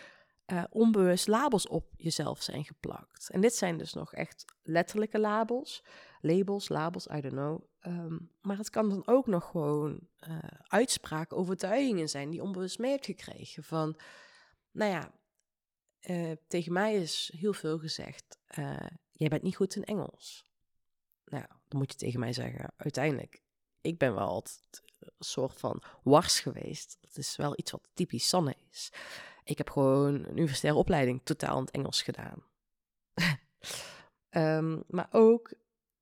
uh, 0.47 0.63
onbewust 0.69 1.27
labels 1.27 1.67
op 1.67 1.93
jezelf 1.97 2.41
zijn 2.41 2.65
geplakt. 2.65 3.29
En 3.29 3.41
dit 3.41 3.55
zijn 3.55 3.77
dus 3.77 3.93
nog 3.93 4.13
echt 4.13 4.45
letterlijke 4.63 5.19
labels. 5.19 5.83
Labels, 6.21 6.69
labels, 6.69 7.07
I 7.07 7.21
don't 7.21 7.33
know. 7.33 7.61
Um, 7.87 8.31
maar 8.41 8.57
het 8.57 8.69
kan 8.69 8.89
dan 8.89 9.07
ook 9.07 9.27
nog 9.27 9.49
gewoon 9.49 9.99
uh, 10.27 10.37
uitspraken, 10.67 11.37
overtuigingen 11.37 12.09
zijn 12.09 12.29
die 12.29 12.43
onbewust 12.43 12.79
mee 12.79 12.91
hebt 12.91 13.05
gekregen. 13.05 13.63
Van, 13.63 13.99
nou 14.71 14.91
ja, 14.91 15.11
uh, 16.09 16.31
tegen 16.47 16.73
mij 16.73 16.95
is 16.95 17.33
heel 17.37 17.53
veel 17.53 17.79
gezegd, 17.79 18.37
jij 19.11 19.29
bent 19.29 19.41
niet 19.41 19.55
goed 19.55 19.75
in 19.75 19.83
Engels. 19.83 20.45
Nou, 21.25 21.45
dan 21.67 21.79
moet 21.79 21.91
je 21.91 21.97
tegen 21.97 22.19
mij 22.19 22.33
zeggen, 22.33 22.73
uiteindelijk, 22.77 23.41
ik 23.81 23.97
ben 23.97 24.13
wel 24.13 24.27
altijd 24.27 24.83
een 24.99 25.11
soort 25.19 25.59
van 25.59 25.83
wars 26.03 26.39
geweest. 26.39 26.97
Dat 27.01 27.17
is 27.17 27.35
wel 27.35 27.53
iets 27.55 27.71
wat 27.71 27.87
typisch 27.93 28.27
Sanne 28.27 28.55
is. 28.71 28.91
Ik 29.43 29.57
heb 29.57 29.69
gewoon 29.69 30.13
een 30.13 30.37
universitaire 30.37 30.79
opleiding 30.79 31.21
totaal 31.23 31.57
in 31.57 31.63
het 31.63 31.71
Engels 31.71 32.01
gedaan. 32.01 32.43
um, 34.29 34.83
maar 34.95 35.07
ook 35.11 35.53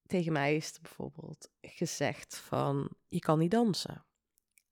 tegen 0.08 0.34
mij 0.34 0.56
is 0.56 0.80
bijvoorbeeld 0.82 1.50
gezegd 1.62 2.38
van, 2.38 2.90
je 3.08 3.20
kan 3.20 3.40
niet 3.40 3.52
dansen. 3.52 4.06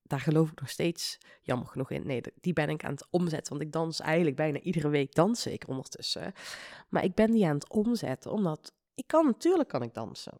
Daar 0.02 0.20
geloof 0.20 0.50
ik 0.50 0.60
nog 0.60 0.70
steeds 0.70 1.18
jammer 1.42 1.66
genoeg 1.66 1.90
in. 1.90 2.06
Nee, 2.06 2.22
die 2.40 2.52
ben 2.52 2.68
ik 2.68 2.84
aan 2.84 2.90
het 2.90 3.06
omzetten, 3.10 3.52
want 3.52 3.64
ik 3.64 3.72
dans 3.72 4.00
eigenlijk 4.00 4.36
bijna 4.36 4.58
iedere 4.58 4.88
week 4.88 5.14
dansen 5.14 5.52
ik 5.52 5.68
ondertussen. 5.68 6.32
Maar 6.88 7.04
ik 7.04 7.14
ben 7.14 7.30
die 7.30 7.46
aan 7.46 7.54
het 7.54 7.68
omzetten, 7.68 8.30
omdat 8.30 8.74
ik 8.94 9.06
kan, 9.06 9.26
natuurlijk 9.26 9.68
kan 9.68 9.82
ik 9.82 9.94
dansen. 9.94 10.38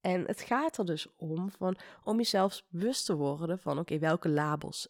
En 0.00 0.26
het 0.26 0.40
gaat 0.40 0.78
er 0.78 0.84
dus 0.84 1.06
om, 1.16 1.50
van, 1.50 1.76
om 2.04 2.16
jezelf 2.16 2.62
bewust 2.68 3.06
te 3.06 3.14
worden 3.14 3.58
van, 3.58 3.78
oké, 3.78 3.98
welke 3.98 4.28
labels 4.28 4.88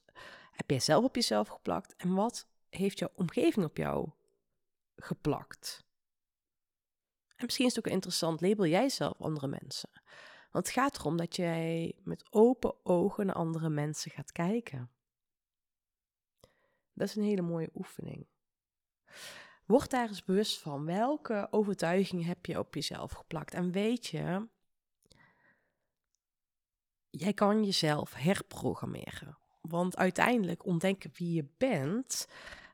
heb 0.51 0.71
jij 0.71 0.81
zelf 0.81 1.05
op 1.05 1.15
jezelf 1.15 1.49
geplakt 1.49 1.97
en 1.97 2.15
wat 2.15 2.47
heeft 2.69 2.99
jouw 2.99 3.13
omgeving 3.15 3.65
op 3.65 3.77
jou 3.77 4.11
geplakt? 4.97 5.85
En 7.43 7.49
misschien 7.49 7.67
is 7.67 7.75
het 7.77 7.87
ook 7.87 7.93
interessant, 7.93 8.41
label 8.41 8.67
jij 8.67 8.89
zelf 8.89 9.21
andere 9.21 9.47
mensen? 9.47 9.91
Want 10.51 10.67
het 10.67 10.75
gaat 10.75 10.99
erom 10.99 11.17
dat 11.17 11.37
jij 11.37 11.95
met 12.03 12.33
open 12.33 12.75
ogen 12.87 13.27
naar 13.27 13.35
andere 13.35 13.69
mensen 13.69 14.11
gaat 14.11 14.33
kijken. 14.33 14.91
Dat 16.93 17.09
is 17.09 17.17
een 17.17 17.23
hele 17.23 17.43
mooie 17.43 17.71
oefening. 17.75 18.27
Word 19.67 19.91
daar 19.91 20.09
eens 20.09 20.25
bewust 20.25 20.59
van. 20.59 20.85
Welke 20.85 21.49
overtuiging 21.51 22.25
heb 22.25 22.47
je 22.47 22.59
op 22.59 22.75
jezelf 22.75 23.13
geplakt? 23.13 23.55
En 23.55 23.73
weet 23.73 24.07
je, 24.07 24.49
jij 27.11 27.33
kan 27.33 27.65
jezelf 27.65 28.15
herprogrammeren. 28.15 29.39
Want 29.61 29.97
uiteindelijk 29.97 30.65
ontdekken 30.65 31.11
wie 31.15 31.35
je 31.35 31.49
bent. 31.57 32.27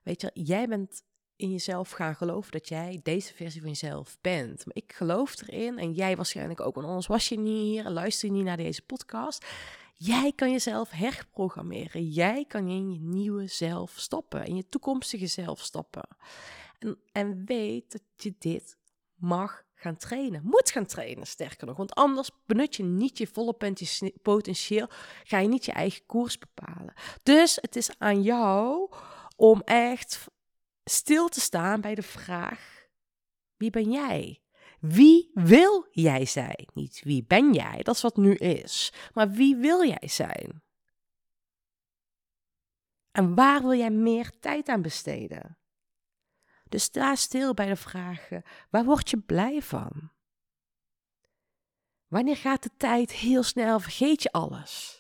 Weet 0.03 0.21
je, 0.21 0.31
jij 0.35 0.69
bent 0.69 1.03
in 1.39 1.51
jezelf 1.51 1.91
gaan 1.91 2.15
geloven 2.15 2.53
dat 2.53 2.69
jij 2.69 3.01
deze 3.03 3.35
versie 3.35 3.61
van 3.61 3.71
jezelf 3.71 4.19
bent. 4.21 4.67
Maar 4.67 4.77
ik 4.77 4.93
geloof 4.93 5.43
erin 5.43 5.79
en 5.79 5.93
jij 5.93 6.17
waarschijnlijk 6.17 6.61
ook, 6.61 6.75
want 6.75 6.87
anders 6.87 7.07
was 7.07 7.29
je 7.29 7.39
niet 7.39 7.63
hier 7.63 7.85
en 7.85 7.93
luister 7.93 8.29
je 8.29 8.35
niet 8.35 8.45
naar 8.45 8.57
deze 8.57 8.83
podcast. 8.83 9.47
Jij 9.95 10.33
kan 10.35 10.51
jezelf 10.51 10.91
herprogrammeren. 10.91 12.09
Jij 12.09 12.45
kan 12.49 12.69
in 12.69 12.93
je 12.93 13.01
nieuwe 13.01 13.47
zelf 13.47 13.93
stoppen, 13.97 14.45
in 14.45 14.57
je 14.57 14.69
toekomstige 14.69 15.27
zelf 15.27 15.61
stoppen. 15.61 16.09
En, 16.79 16.99
en 17.13 17.45
weet 17.45 17.93
dat 17.93 18.03
je 18.17 18.35
dit 18.39 18.77
mag 19.15 19.65
gaan 19.75 19.97
trainen. 19.97 20.41
Moet 20.45 20.71
gaan 20.71 20.87
trainen, 20.87 21.27
sterker 21.27 21.67
nog. 21.67 21.77
Want 21.77 21.95
anders 21.95 22.31
benut 22.47 22.77
je 22.77 22.83
niet 22.83 23.19
je 23.19 23.27
volle 23.27 23.57
potentieel. 24.23 24.89
Ga 25.25 25.39
je 25.39 25.49
niet 25.49 25.65
je 25.65 25.73
eigen 25.73 26.07
koers 26.07 26.39
bepalen. 26.39 26.95
Dus 27.23 27.59
het 27.61 27.77
is 27.77 27.91
aan 27.99 28.23
jou 28.23 28.91
om 29.37 29.63
echt 29.65 30.27
stil 30.89 31.29
te 31.29 31.41
staan 31.41 31.81
bij 31.81 31.95
de 31.95 32.03
vraag: 32.03 32.87
wie 33.57 33.71
ben 33.71 33.91
jij? 33.91 34.43
Wie 34.81 35.31
wil 35.35 35.89
jij 35.91 36.25
zijn? 36.25 36.69
Niet 36.75 37.01
wie 37.05 37.25
ben 37.25 37.53
jij, 37.53 37.83
dat 37.83 37.95
is 37.95 38.03
wat 38.03 38.17
nu 38.17 38.35
is. 38.35 38.93
Maar 39.13 39.31
wie 39.31 39.57
wil 39.57 39.87
jij 39.87 40.09
zijn? 40.09 40.63
En 43.11 43.35
waar 43.35 43.61
wil 43.61 43.75
jij 43.75 43.91
meer 43.91 44.39
tijd 44.41 44.69
aan 44.69 44.83
besteden? 44.83 45.59
Dus 46.69 46.83
sta 46.83 47.15
stil 47.15 47.55
bij 47.55 47.67
de 47.67 47.77
vragen: 47.77 48.43
waar 48.71 48.85
word 48.85 49.11
je 49.11 49.19
blij 49.19 49.63
van? 49.63 50.13
Wanneer 52.07 52.37
gaat 52.37 52.63
de 52.63 52.71
tijd 52.77 53.13
heel 53.13 53.43
snel? 53.43 53.81
Vergeet 53.81 54.23
je 54.23 54.33
alles? 54.33 54.98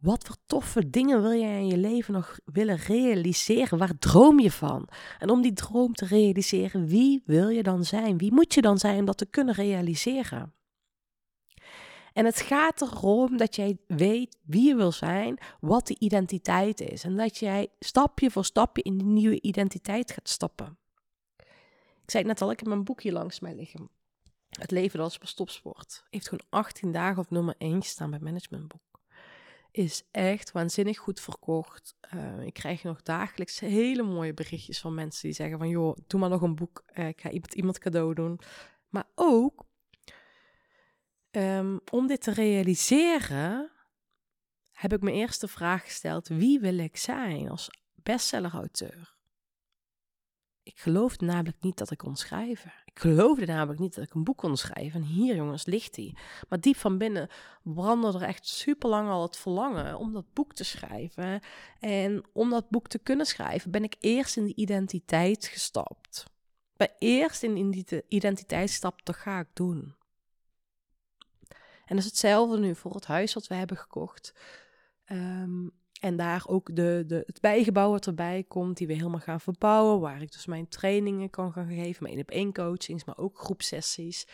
Wat 0.00 0.24
voor 0.24 0.36
toffe 0.46 0.90
dingen 0.90 1.22
wil 1.22 1.40
jij 1.40 1.58
in 1.58 1.66
je 1.66 1.76
leven 1.76 2.14
nog 2.14 2.38
willen 2.44 2.76
realiseren? 2.76 3.78
Waar 3.78 3.98
droom 3.98 4.40
je 4.40 4.50
van? 4.50 4.88
En 5.18 5.30
om 5.30 5.42
die 5.42 5.52
droom 5.52 5.94
te 5.94 6.06
realiseren, 6.06 6.86
wie 6.86 7.22
wil 7.24 7.48
je 7.48 7.62
dan 7.62 7.84
zijn? 7.84 8.18
Wie 8.18 8.32
moet 8.32 8.54
je 8.54 8.60
dan 8.60 8.78
zijn 8.78 8.98
om 8.98 9.04
dat 9.04 9.18
te 9.18 9.26
kunnen 9.26 9.54
realiseren? 9.54 10.54
En 12.12 12.24
het 12.24 12.40
gaat 12.40 12.82
erom 12.82 13.36
dat 13.36 13.56
jij 13.56 13.78
weet 13.86 14.38
wie 14.42 14.68
je 14.68 14.74
wil 14.74 14.92
zijn, 14.92 15.38
wat 15.60 15.86
die 15.86 15.96
identiteit 15.98 16.80
is. 16.80 17.04
En 17.04 17.16
dat 17.16 17.38
jij 17.38 17.68
stapje 17.78 18.30
voor 18.30 18.44
stapje 18.44 18.82
in 18.82 18.98
die 18.98 19.06
nieuwe 19.06 19.40
identiteit 19.40 20.12
gaat 20.12 20.28
stappen. 20.28 20.78
Ik 22.02 22.10
zei 22.16 22.22
het 22.24 22.32
net 22.32 22.42
al, 22.42 22.50
ik 22.50 22.58
heb 22.58 22.68
mijn 22.68 22.84
boekje 22.84 23.12
langs 23.12 23.40
mij 23.40 23.54
liggen. 23.54 23.88
Het 24.48 24.70
leven 24.70 25.00
als 25.00 25.18
stopsport. 25.22 26.04
Heeft 26.10 26.28
gewoon 26.28 26.46
18 26.48 26.92
dagen 26.92 27.22
op 27.22 27.30
nummer 27.30 27.54
1 27.58 27.82
staan 27.82 28.10
bij 28.10 28.18
managementboek 28.18 28.89
is 29.70 30.02
echt 30.10 30.52
waanzinnig 30.52 30.98
goed 30.98 31.20
verkocht. 31.20 31.96
Uh, 32.14 32.46
ik 32.46 32.52
krijg 32.52 32.82
nog 32.82 33.02
dagelijks 33.02 33.60
hele 33.60 34.02
mooie 34.02 34.34
berichtjes 34.34 34.80
van 34.80 34.94
mensen 34.94 35.22
die 35.22 35.32
zeggen 35.32 35.58
van... 35.58 35.68
joh, 35.68 35.96
doe 36.06 36.20
maar 36.20 36.28
nog 36.28 36.42
een 36.42 36.54
boek, 36.54 36.84
uh, 36.94 37.08
ik 37.08 37.20
ga 37.20 37.30
iemand, 37.30 37.78
cadeau 37.78 38.14
doen. 38.14 38.40
Maar 38.88 39.08
ook 39.14 39.66
um, 41.30 41.80
om 41.90 42.06
dit 42.06 42.20
te 42.20 42.32
realiseren 42.32 43.70
heb 44.72 44.92
ik 44.92 45.00
mijn 45.00 45.16
eerste 45.16 45.48
vraag 45.48 45.82
gesteld... 45.82 46.28
wie 46.28 46.60
wil 46.60 46.78
ik 46.78 46.96
zijn 46.96 47.48
als 47.48 47.70
bestsellerauteur? 47.94 49.18
Ik 50.70 50.80
geloofde 50.80 51.24
namelijk 51.24 51.56
niet 51.60 51.78
dat 51.78 51.90
ik 51.90 51.98
kon 51.98 52.16
schrijven. 52.16 52.72
Ik 52.84 52.98
geloofde 52.98 53.46
namelijk 53.46 53.80
niet 53.80 53.94
dat 53.94 54.04
ik 54.04 54.14
een 54.14 54.24
boek 54.24 54.36
kon 54.36 54.56
schrijven. 54.56 55.00
En 55.00 55.06
hier, 55.06 55.34
jongens, 55.34 55.66
ligt 55.66 55.96
hij. 55.96 56.14
Maar 56.48 56.60
diep 56.60 56.76
van 56.76 56.98
binnen 56.98 57.28
brandde 57.62 58.18
er 58.18 58.22
echt 58.22 58.46
super 58.46 58.88
lang 58.88 59.08
al 59.08 59.22
het 59.22 59.36
verlangen 59.36 59.98
om 59.98 60.12
dat 60.12 60.32
boek 60.32 60.52
te 60.52 60.64
schrijven. 60.64 61.40
En 61.80 62.24
om 62.32 62.50
dat 62.50 62.68
boek 62.68 62.88
te 62.88 62.98
kunnen 62.98 63.26
schrijven, 63.26 63.70
ben 63.70 63.84
ik 63.84 63.96
eerst 64.00 64.36
in 64.36 64.44
de 64.44 64.54
identiteit 64.54 65.46
gestapt. 65.46 66.24
Bij 66.76 66.94
eerst 66.98 67.42
in 67.42 67.70
die 67.70 68.02
identiteit 68.08 68.70
stap, 68.70 69.04
dat 69.04 69.16
ga 69.16 69.38
ik 69.38 69.48
doen. 69.52 69.94
En 71.84 71.96
dat 71.96 71.98
is 71.98 72.04
hetzelfde 72.04 72.58
nu 72.58 72.74
voor 72.74 72.94
het 72.94 73.06
huis 73.06 73.34
wat 73.34 73.46
we 73.46 73.54
hebben 73.54 73.76
gekocht. 73.76 74.34
Um, 75.06 75.72
en 76.00 76.16
daar 76.16 76.42
ook 76.46 76.76
de, 76.76 77.04
de, 77.06 77.22
het 77.26 77.40
bijgebouw 77.40 77.90
wat 77.90 78.06
erbij 78.06 78.44
komt, 78.48 78.76
die 78.76 78.86
we 78.86 78.92
helemaal 78.92 79.20
gaan 79.20 79.40
verbouwen. 79.40 80.00
Waar 80.00 80.22
ik 80.22 80.32
dus 80.32 80.46
mijn 80.46 80.68
trainingen 80.68 81.30
kan 81.30 81.52
gaan 81.52 81.68
geven, 81.68 82.02
mijn 82.02 82.18
op 82.18 82.30
één 82.30 82.52
coachings, 82.52 83.04
maar 83.04 83.18
ook 83.18 83.38
groepsessies. 83.38 84.26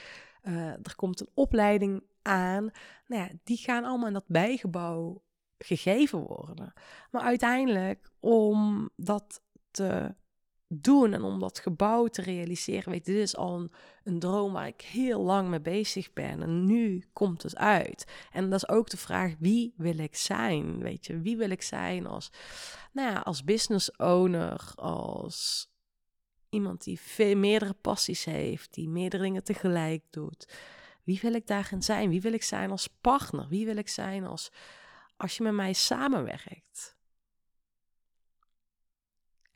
Uh, 0.43 0.71
er 0.71 0.95
komt 0.97 1.21
een 1.21 1.31
opleiding 1.35 2.03
aan. 2.23 2.71
Nou 3.07 3.23
ja, 3.23 3.29
die 3.45 3.57
gaan 3.57 3.85
allemaal 3.85 4.07
in 4.07 4.13
dat 4.13 4.27
bijgebouw 4.27 5.23
gegeven 5.59 6.19
worden. 6.19 6.73
Maar 7.11 7.23
uiteindelijk, 7.23 8.11
om 8.21 8.91
dat 8.97 9.43
te 9.71 10.15
doen 10.69 11.13
en 11.13 11.23
om 11.23 11.39
dat 11.39 11.59
gebouw 11.59 12.07
te 12.07 12.23
realiseren. 12.23 12.91
Weet, 12.91 13.05
dit 13.05 13.17
is 13.17 13.37
al 13.37 13.57
een, 13.57 13.73
een, 14.05 14.19
droom 14.19 14.53
waar 14.53 14.67
ik 14.67 14.81
heel 14.81 15.23
lang 15.23 15.49
mee 15.49 15.61
bezig 15.61 16.13
ben 16.13 16.43
en 16.43 16.67
nu 16.67 17.05
komt 17.13 17.43
het 17.43 17.57
uit. 17.57 18.05
En 18.33 18.51
dat 18.51 18.63
is 18.63 18.69
ook 18.69 18.91
de 18.91 18.97
vraag, 18.97 19.35
wie 19.39 19.75
wil 19.77 19.99
ik 19.99 20.17
zijn? 20.17 20.79
Weet 20.79 21.07
je, 21.07 21.21
wie 21.21 21.37
wil 21.37 21.51
ik 21.51 21.63
zijn 21.63 22.07
als, 22.07 22.31
nou 22.93 23.13
ja, 23.13 23.19
als 23.19 23.45
business 23.45 23.97
owner, 23.97 24.73
als 24.75 25.69
iemand 26.49 26.85
die 26.85 27.01
veel, 27.01 27.37
meerdere 27.37 27.75
passies 27.75 28.25
heeft, 28.25 28.75
die 28.75 28.89
meerdere 28.89 29.23
dingen 29.23 29.45
tegelijk 29.45 30.03
doet. 30.11 30.49
Wie 31.05 31.19
wil 31.23 31.35
ik 31.35 31.47
daarin 31.47 31.83
zijn? 31.83 32.09
Wie 32.09 32.21
wil 32.21 32.33
ik 32.33 32.43
zijn 32.43 32.71
als 32.71 32.87
partner? 33.01 33.49
Wie 33.49 33.67
wil 33.67 33.77
ik 33.77 33.89
zijn 33.89 34.25
als, 34.25 34.53
als 35.17 35.37
je 35.37 35.43
met 35.43 35.53
mij 35.53 35.73
samenwerkt? 35.73 36.96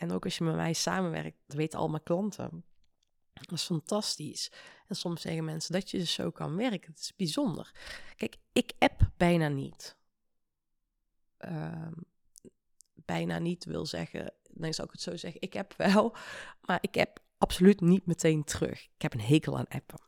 En 0.00 0.12
ook 0.12 0.24
als 0.24 0.38
je 0.38 0.44
met 0.44 0.54
mij 0.54 0.72
samenwerkt, 0.72 1.36
dat 1.46 1.56
weten 1.56 1.78
al 1.78 1.88
mijn 1.88 2.02
klanten. 2.02 2.64
Dat 3.32 3.52
is 3.52 3.64
fantastisch. 3.64 4.52
En 4.86 4.96
soms 4.96 5.20
zeggen 5.20 5.44
mensen 5.44 5.72
dat 5.72 5.90
je 5.90 5.98
dus 5.98 6.12
zo 6.12 6.30
kan 6.30 6.56
werken. 6.56 6.90
Het 6.90 7.00
is 7.00 7.16
bijzonder. 7.16 7.74
Kijk, 8.16 8.36
ik 8.52 8.72
app 8.78 9.10
bijna 9.16 9.48
niet. 9.48 9.96
Ehm, 11.36 11.92
bijna 12.94 13.38
niet 13.38 13.64
wil 13.64 13.86
zeggen, 13.86 14.32
dan 14.50 14.74
zou 14.74 14.86
ik 14.86 14.92
het 14.92 15.02
zo 15.02 15.16
zeggen, 15.16 15.40
ik 15.40 15.52
heb 15.52 15.74
wel, 15.76 16.16
maar 16.66 16.78
ik 16.80 16.94
heb 16.94 17.20
absoluut 17.38 17.80
niet 17.80 18.06
meteen 18.06 18.44
terug. 18.44 18.84
Ik 18.84 19.02
heb 19.02 19.14
een 19.14 19.20
hekel 19.20 19.58
aan 19.58 19.68
appen. 19.68 20.00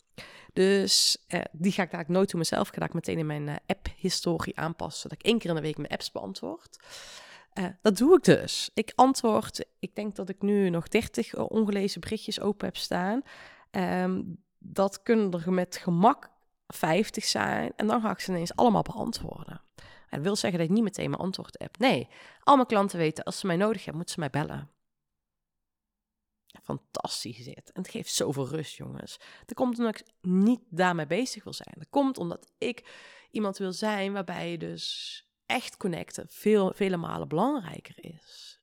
Dus 0.52 1.24
eh, 1.26 1.40
die 1.52 1.72
ga 1.72 1.82
ik 1.82 1.90
daar 1.90 2.04
nooit 2.08 2.28
toe 2.28 2.38
mezelf. 2.38 2.68
Ga 2.68 2.84
ik 2.84 2.94
meteen 2.94 3.18
in 3.18 3.26
mijn 3.26 3.48
uh, 3.48 3.56
app-historie 3.66 4.58
aanpassen. 4.58 5.08
Dat 5.08 5.18
ik 5.18 5.24
één 5.24 5.38
keer 5.38 5.50
in 5.50 5.56
de 5.56 5.62
week 5.62 5.76
mijn 5.76 5.92
apps 5.92 6.10
beantwoord. 6.10 6.78
Uh, 7.58 7.64
dat 7.82 7.96
doe 7.96 8.16
ik 8.16 8.24
dus. 8.24 8.70
Ik 8.74 8.92
antwoord, 8.94 9.64
ik 9.78 9.94
denk 9.94 10.16
dat 10.16 10.28
ik 10.28 10.42
nu 10.42 10.70
nog 10.70 10.88
30 10.88 11.34
eh, 11.34 11.44
ongelezen 11.48 12.00
berichtjes 12.00 12.40
open 12.40 12.66
heb 12.66 12.76
staan. 12.76 13.22
Um, 13.70 14.42
dat 14.58 15.02
kunnen 15.02 15.32
er 15.32 15.52
met 15.52 15.76
gemak 15.76 16.30
50 16.66 17.24
zijn. 17.24 17.72
En 17.76 17.86
dan 17.86 18.00
ga 18.00 18.10
ik 18.10 18.18
ze 18.18 18.30
ineens 18.30 18.56
allemaal 18.56 18.82
beantwoorden. 18.82 19.60
En 19.76 20.18
dat 20.18 20.22
wil 20.22 20.36
zeggen 20.36 20.58
dat 20.58 20.68
ik 20.68 20.74
niet 20.74 20.84
meteen 20.84 21.10
mijn 21.10 21.22
antwoord 21.22 21.58
heb. 21.58 21.78
Nee, 21.78 22.08
al 22.40 22.54
mijn 22.56 22.66
klanten 22.68 22.98
weten, 22.98 23.24
als 23.24 23.38
ze 23.38 23.46
mij 23.46 23.56
nodig 23.56 23.84
hebben, 23.84 23.96
moeten 23.96 24.14
ze 24.14 24.20
mij 24.20 24.30
bellen. 24.30 24.70
Fantastisch 26.62 27.44
dit. 27.44 27.72
En 27.72 27.82
het 27.82 27.90
geeft 27.90 28.14
zoveel 28.14 28.48
rust, 28.48 28.76
jongens. 28.76 29.18
Dat 29.44 29.56
komt 29.56 29.78
omdat 29.78 30.00
ik 30.00 30.06
niet 30.20 30.60
daarmee 30.68 31.06
bezig 31.06 31.44
wil 31.44 31.52
zijn. 31.52 31.74
Dat 31.78 31.90
komt 31.90 32.18
omdat 32.18 32.52
ik 32.58 32.90
iemand 33.30 33.58
wil 33.58 33.72
zijn 33.72 34.12
waarbij 34.12 34.50
je 34.50 34.58
dus 34.58 35.31
echt 35.46 35.76
connecten 35.76 36.26
veel, 36.28 36.72
vele 36.74 36.96
malen 36.96 37.28
belangrijker 37.28 38.04
is. 38.04 38.60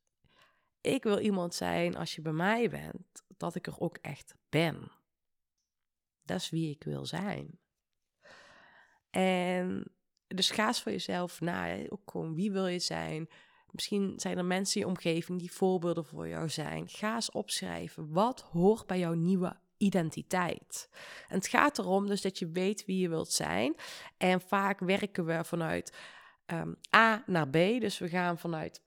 Ik 0.81 1.03
wil 1.03 1.19
iemand 1.19 1.55
zijn 1.55 1.95
als 1.95 2.15
je 2.15 2.21
bij 2.21 2.31
mij 2.31 2.69
bent, 2.69 3.23
dat 3.37 3.55
ik 3.55 3.67
er 3.67 3.79
ook 3.79 3.97
echt 3.97 4.35
ben. 4.49 4.91
Dat 6.23 6.37
is 6.37 6.49
wie 6.49 6.69
ik 6.69 6.83
wil 6.83 7.05
zijn. 7.05 7.59
En 9.09 9.93
dus 10.27 10.49
ga 10.49 10.67
eens 10.67 10.81
voor 10.81 10.91
jezelf 10.91 11.41
na. 11.41 11.87
Ook 11.89 12.11
wie 12.35 12.51
wil 12.51 12.67
je 12.67 12.79
zijn? 12.79 13.29
Misschien 13.71 14.13
zijn 14.19 14.37
er 14.37 14.45
mensen 14.45 14.81
in 14.81 14.87
je 14.87 14.93
omgeving 14.93 15.39
die 15.39 15.51
voorbeelden 15.51 16.05
voor 16.05 16.27
jou 16.27 16.49
zijn. 16.49 16.87
Ga 16.87 17.15
eens 17.15 17.31
opschrijven. 17.31 18.11
Wat 18.11 18.41
hoort 18.41 18.87
bij 18.87 18.99
jouw 18.99 19.13
nieuwe 19.13 19.59
identiteit. 19.77 20.89
En 21.27 21.35
het 21.35 21.47
gaat 21.47 21.77
erom 21.77 22.07
dus 22.07 22.21
dat 22.21 22.39
je 22.39 22.49
weet 22.49 22.85
wie 22.85 22.99
je 22.99 23.09
wilt 23.09 23.31
zijn. 23.31 23.75
En 24.17 24.41
vaak 24.41 24.79
werken 24.79 25.25
we 25.25 25.43
vanuit 25.43 25.97
ehm, 26.49 26.73
A 26.95 27.23
naar 27.25 27.47
B. 27.47 27.53
Dus 27.53 27.97
we 27.97 28.09
gaan 28.09 28.37
vanuit 28.37 28.81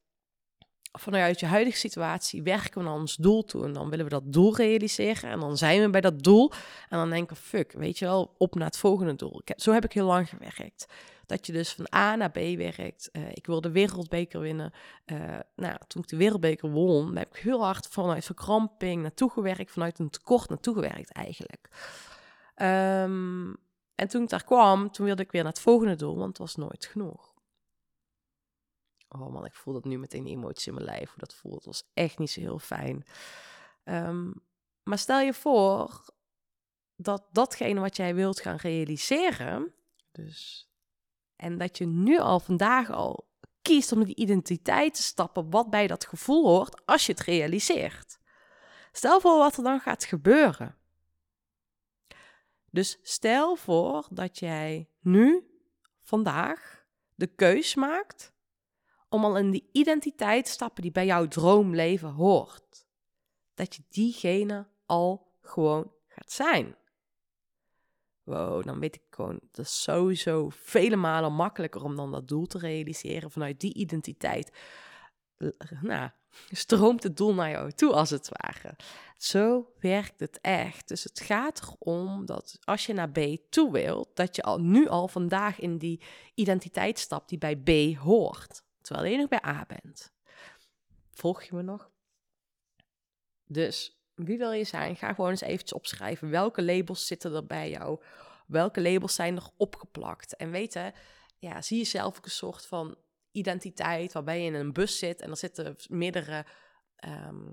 vanuit 0.99 1.40
je 1.40 1.47
huidige 1.47 1.76
situatie 1.76 2.42
werken 2.42 2.78
we 2.78 2.85
naar 2.85 2.99
ons 2.99 3.16
doel 3.16 3.45
toe. 3.45 3.64
En 3.64 3.73
dan 3.73 3.90
willen 3.90 4.04
we 4.04 4.11
dat 4.11 4.33
doel 4.33 4.57
realiseren. 4.57 5.31
En 5.31 5.40
dan 5.40 5.57
zijn 5.57 5.81
we 5.81 5.90
bij 5.90 6.00
dat 6.00 6.23
doel. 6.23 6.52
En 6.88 6.99
dan 6.99 7.11
denken 7.11 7.37
we, 7.37 7.42
fuck, 7.42 7.73
weet 7.73 7.99
je 7.99 8.04
wel, 8.04 8.35
op 8.38 8.54
naar 8.54 8.66
het 8.66 8.76
volgende 8.76 9.14
doel. 9.14 9.42
Ik 9.45 9.61
zo 9.61 9.73
heb 9.73 9.85
ik 9.85 9.92
heel 9.92 10.07
lang 10.07 10.28
gewerkt. 10.28 10.87
Dat 11.26 11.47
je 11.47 11.52
dus 11.52 11.73
van 11.73 11.87
A 11.95 12.16
naar 12.16 12.31
B 12.31 12.38
werkt. 12.57 13.09
Uh, 13.12 13.23
ik 13.31 13.47
wil 13.47 13.61
de 13.61 13.71
wereldbeker 13.71 14.40
winnen. 14.40 14.73
Uh, 15.07 15.38
nou, 15.57 15.76
toen 15.87 16.02
ik 16.02 16.09
de 16.09 16.16
wereldbeker 16.16 16.71
won, 16.71 17.16
heb 17.16 17.37
ik 17.37 17.42
heel 17.42 17.64
hard 17.64 17.87
vanuit 17.87 18.25
verkramping 18.25 19.02
naartoe 19.02 19.31
gewerkt. 19.31 19.71
Vanuit 19.71 19.99
een 19.99 20.11
tekort 20.11 20.49
naartoe 20.49 20.75
gewerkt 20.75 21.12
eigenlijk. 21.12 21.69
Um, 22.57 23.57
en 23.95 24.09
toen 24.09 24.23
ik 24.23 24.28
daar 24.28 24.45
kwam, 24.45 24.90
toen 24.90 25.07
wilde 25.07 25.23
ik 25.23 25.33
weer 25.33 25.42
naar 25.42 25.52
het 25.52 25.61
volgende 25.61 25.95
doel, 25.95 26.16
want 26.16 26.28
het 26.28 26.38
was 26.38 26.57
nooit 26.57 26.87
genoeg. 26.87 27.32
Oh 29.14 29.33
man, 29.33 29.45
ik 29.45 29.54
voel 29.54 29.75
dat 29.75 29.85
nu 29.85 29.99
meteen 29.99 30.26
emoties 30.26 30.66
in 30.66 30.75
mijn 30.75 30.87
lijf, 30.87 31.09
hoe 31.09 31.19
dat 31.19 31.35
voelt. 31.35 31.64
Was 31.64 31.90
echt 31.95 32.19
niet 32.19 32.31
zo 32.31 32.40
heel 32.40 32.59
fijn. 32.59 33.04
Um, 33.85 34.35
maar 34.83 34.99
stel 34.99 35.21
je 35.21 35.35
voor 35.35 36.04
dat 36.97 37.25
datgene 37.33 37.81
wat 37.81 37.97
jij 37.97 38.14
wilt 38.14 38.40
gaan 38.40 38.57
realiseren, 38.57 39.75
dus, 40.12 40.71
en 41.37 41.59
dat 41.59 41.78
je 41.78 41.87
nu 41.87 42.19
al 42.19 42.40
vandaag 42.40 42.90
al 42.90 43.31
kiest 43.62 43.92
om 43.92 44.04
die 44.04 44.16
identiteit 44.16 44.95
te 44.95 45.02
stappen, 45.02 45.50
wat 45.50 45.71
bij 45.71 45.87
dat 45.87 46.07
gevoel 46.07 46.47
hoort 46.47 46.87
als 46.87 47.07
je 47.07 47.12
het 47.12 47.21
realiseert. 47.21 48.19
Stel 48.92 49.21
voor 49.21 49.38
wat 49.38 49.57
er 49.57 49.62
dan 49.62 49.81
gaat 49.81 50.04
gebeuren. 50.04 50.76
Dus 52.71 52.99
stel 53.02 53.57
voor 53.57 54.07
dat 54.11 54.38
jij 54.38 54.90
nu, 55.00 55.47
vandaag, 56.02 56.85
de 57.14 57.26
keus 57.26 57.75
maakt 57.75 58.32
om 59.12 59.25
al 59.25 59.37
in 59.37 59.50
die 59.50 59.69
identiteit 59.73 60.45
te 60.45 60.50
stappen 60.50 60.83
die 60.83 60.92
bij 60.92 61.07
jouw 61.07 61.28
droomleven 61.28 62.11
hoort. 62.11 62.87
Dat 63.54 63.75
je 63.75 63.83
diegene 63.88 64.66
al 64.87 65.33
gewoon 65.40 65.92
gaat 66.09 66.33
zijn. 66.33 66.76
Wow, 68.23 68.64
dan 68.64 68.81
weet 68.81 68.95
ik 68.95 69.02
gewoon, 69.11 69.40
dat 69.50 69.64
is 69.64 69.83
sowieso 69.83 70.49
vele 70.50 70.97
malen 70.97 71.33
makkelijker 71.33 71.85
om 71.85 71.97
dan 71.97 72.11
dat 72.11 72.28
doel 72.28 72.47
te 72.47 72.59
realiseren 72.59 73.31
vanuit 73.31 73.61
die 73.61 73.75
identiteit. 73.75 74.52
Nou, 75.81 76.11
stroomt 76.50 77.02
het 77.02 77.16
doel 77.16 77.35
naar 77.35 77.50
jou 77.50 77.73
toe 77.73 77.92
als 77.92 78.11
het 78.11 78.28
ware. 78.28 78.76
Zo 79.16 79.73
werkt 79.81 80.21
het 80.21 80.40
echt. 80.40 80.88
Dus 80.88 81.04
het 81.04 81.21
gaat 81.21 81.76
erom 81.81 82.26
dat 82.26 82.59
als 82.64 82.87
je 82.87 82.92
naar 82.92 83.11
B 83.11 83.37
toe 83.50 83.73
wilt, 83.73 84.09
dat 84.14 84.37
je 84.37 84.42
al 84.42 84.61
nu 84.61 84.88
al 84.88 85.09
vandaag 85.09 85.61
in 85.61 85.78
die 85.78 86.02
identiteit 86.35 86.99
stapt 86.99 87.28
die 87.28 87.38
bij 87.38 87.57
B 87.57 87.97
hoort 87.97 88.62
terwijl 88.83 89.11
je 89.11 89.17
nog 89.17 89.29
bij 89.29 89.45
A 89.47 89.67
bent. 89.67 90.12
Volg 91.11 91.43
je 91.43 91.55
me 91.55 91.62
nog? 91.62 91.91
Dus 93.45 94.03
wie 94.15 94.39
wil 94.39 94.53
je 94.53 94.65
zijn? 94.65 94.97
Ga 94.97 95.15
gewoon 95.15 95.31
eens 95.31 95.41
eventjes 95.41 95.73
opschrijven. 95.73 96.31
Welke 96.31 96.62
labels 96.62 97.07
zitten 97.07 97.35
er 97.35 97.47
bij 97.47 97.71
jou? 97.71 98.03
Welke 98.47 98.81
labels 98.83 99.15
zijn 99.15 99.37
er 99.37 99.49
opgeplakt? 99.57 100.37
En 100.37 100.51
weten, 100.51 100.93
ja, 101.39 101.62
zie 101.62 101.79
jezelf 101.79 102.17
ook 102.17 102.25
een 102.25 102.31
soort 102.31 102.67
van 102.67 102.97
identiteit 103.31 104.12
waarbij 104.12 104.41
je 104.41 104.47
in 104.47 104.55
een 104.55 104.73
bus 104.73 104.99
zit 104.99 105.21
en 105.21 105.31
er 105.31 105.37
zitten 105.37 105.77
meerdere 105.89 106.47
ehm, 106.97 107.47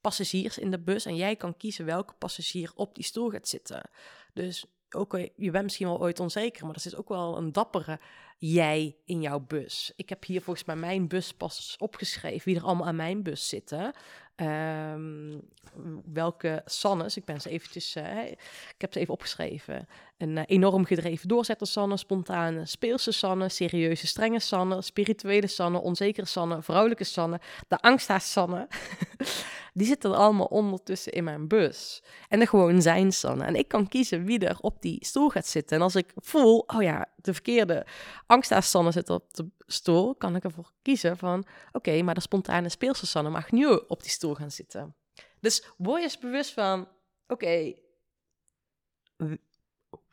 passagiers 0.00 0.58
in 0.58 0.70
de 0.70 0.80
bus 0.80 1.04
en 1.04 1.16
jij 1.16 1.36
kan 1.36 1.56
kiezen 1.56 1.84
welke 1.84 2.14
passagier 2.14 2.72
op 2.74 2.94
die 2.94 3.04
stoel 3.04 3.30
gaat 3.30 3.48
zitten. 3.48 3.90
Dus 4.32 4.66
ook, 4.96 5.18
je 5.36 5.50
bent 5.50 5.64
misschien 5.64 5.86
wel 5.86 6.00
ooit 6.00 6.20
onzeker, 6.20 6.66
maar 6.66 6.74
er 6.74 6.80
zit 6.80 6.96
ook 6.96 7.08
wel 7.08 7.36
een 7.36 7.52
dappere 7.52 7.98
jij 8.38 8.96
in 9.04 9.20
jouw 9.20 9.40
bus. 9.40 9.92
Ik 9.96 10.08
heb 10.08 10.24
hier 10.24 10.42
volgens 10.42 10.66
mij 10.66 10.76
mijn 10.76 11.08
bus 11.08 11.32
pas 11.32 11.76
opgeschreven, 11.78 12.44
wie 12.44 12.56
er 12.56 12.64
allemaal 12.64 12.86
aan 12.86 12.96
mijn 12.96 13.22
bus 13.22 13.48
zitten. 13.48 13.92
Um, 14.36 15.40
welke 16.12 16.62
Sannes, 16.64 17.16
ik 17.16 17.24
ben 17.24 17.40
ze 17.40 17.50
eventjes, 17.50 17.96
uh, 17.96 18.26
ik 18.26 18.74
heb 18.78 18.92
ze 18.92 19.00
even 19.00 19.14
opgeschreven. 19.14 19.88
Een 20.22 20.36
uh, 20.36 20.42
enorm 20.46 20.84
gedreven 20.84 21.28
doorzetter 21.28 21.66
Sanne, 21.66 21.96
spontane 21.96 22.66
speelse 22.66 23.12
Sanne, 23.12 23.48
serieuze 23.48 24.06
strenge 24.06 24.38
Sanne, 24.40 24.82
spirituele 24.82 25.46
Sanne, 25.46 25.80
onzekere 25.80 26.26
Sanne, 26.26 26.62
vrouwelijke 26.62 27.04
Sanne, 27.04 27.40
de 27.68 27.78
angsthaas 27.78 28.32
Sanne. 28.32 28.68
die 29.74 29.86
zitten 29.86 30.10
er 30.10 30.16
allemaal 30.16 30.46
ondertussen 30.46 31.12
in 31.12 31.24
mijn 31.24 31.48
bus. 31.48 32.02
En 32.28 32.40
er 32.40 32.48
gewoon 32.48 32.82
zijn 32.82 33.12
Sanne. 33.12 33.44
En 33.44 33.54
ik 33.54 33.68
kan 33.68 33.88
kiezen 33.88 34.24
wie 34.24 34.38
er 34.38 34.58
op 34.60 34.82
die 34.82 35.04
stoel 35.04 35.28
gaat 35.28 35.46
zitten. 35.46 35.76
En 35.76 35.82
als 35.82 35.94
ik 35.94 36.12
voel, 36.16 36.58
oh 36.58 36.82
ja, 36.82 37.06
de 37.16 37.32
verkeerde 37.32 37.86
angsthaas 38.26 38.70
Sanne 38.70 38.90
zit 38.90 39.10
op 39.10 39.34
de 39.34 39.50
stoel, 39.66 40.14
kan 40.14 40.36
ik 40.36 40.44
ervoor 40.44 40.72
kiezen 40.82 41.16
van, 41.16 41.44
oké, 41.72 42.02
maar 42.02 42.14
de 42.14 42.20
spontane 42.20 42.68
speelse 42.68 43.06
Sanne 43.06 43.30
mag 43.30 43.50
nu 43.50 43.66
op 43.66 44.02
die 44.02 44.10
stoel 44.10 44.34
gaan 44.34 44.50
zitten. 44.50 44.94
Dus 45.40 45.64
word 45.76 45.98
je 45.98 46.04
eens 46.04 46.18
bewust 46.18 46.52
van, 46.52 46.88
oké, 47.26 47.74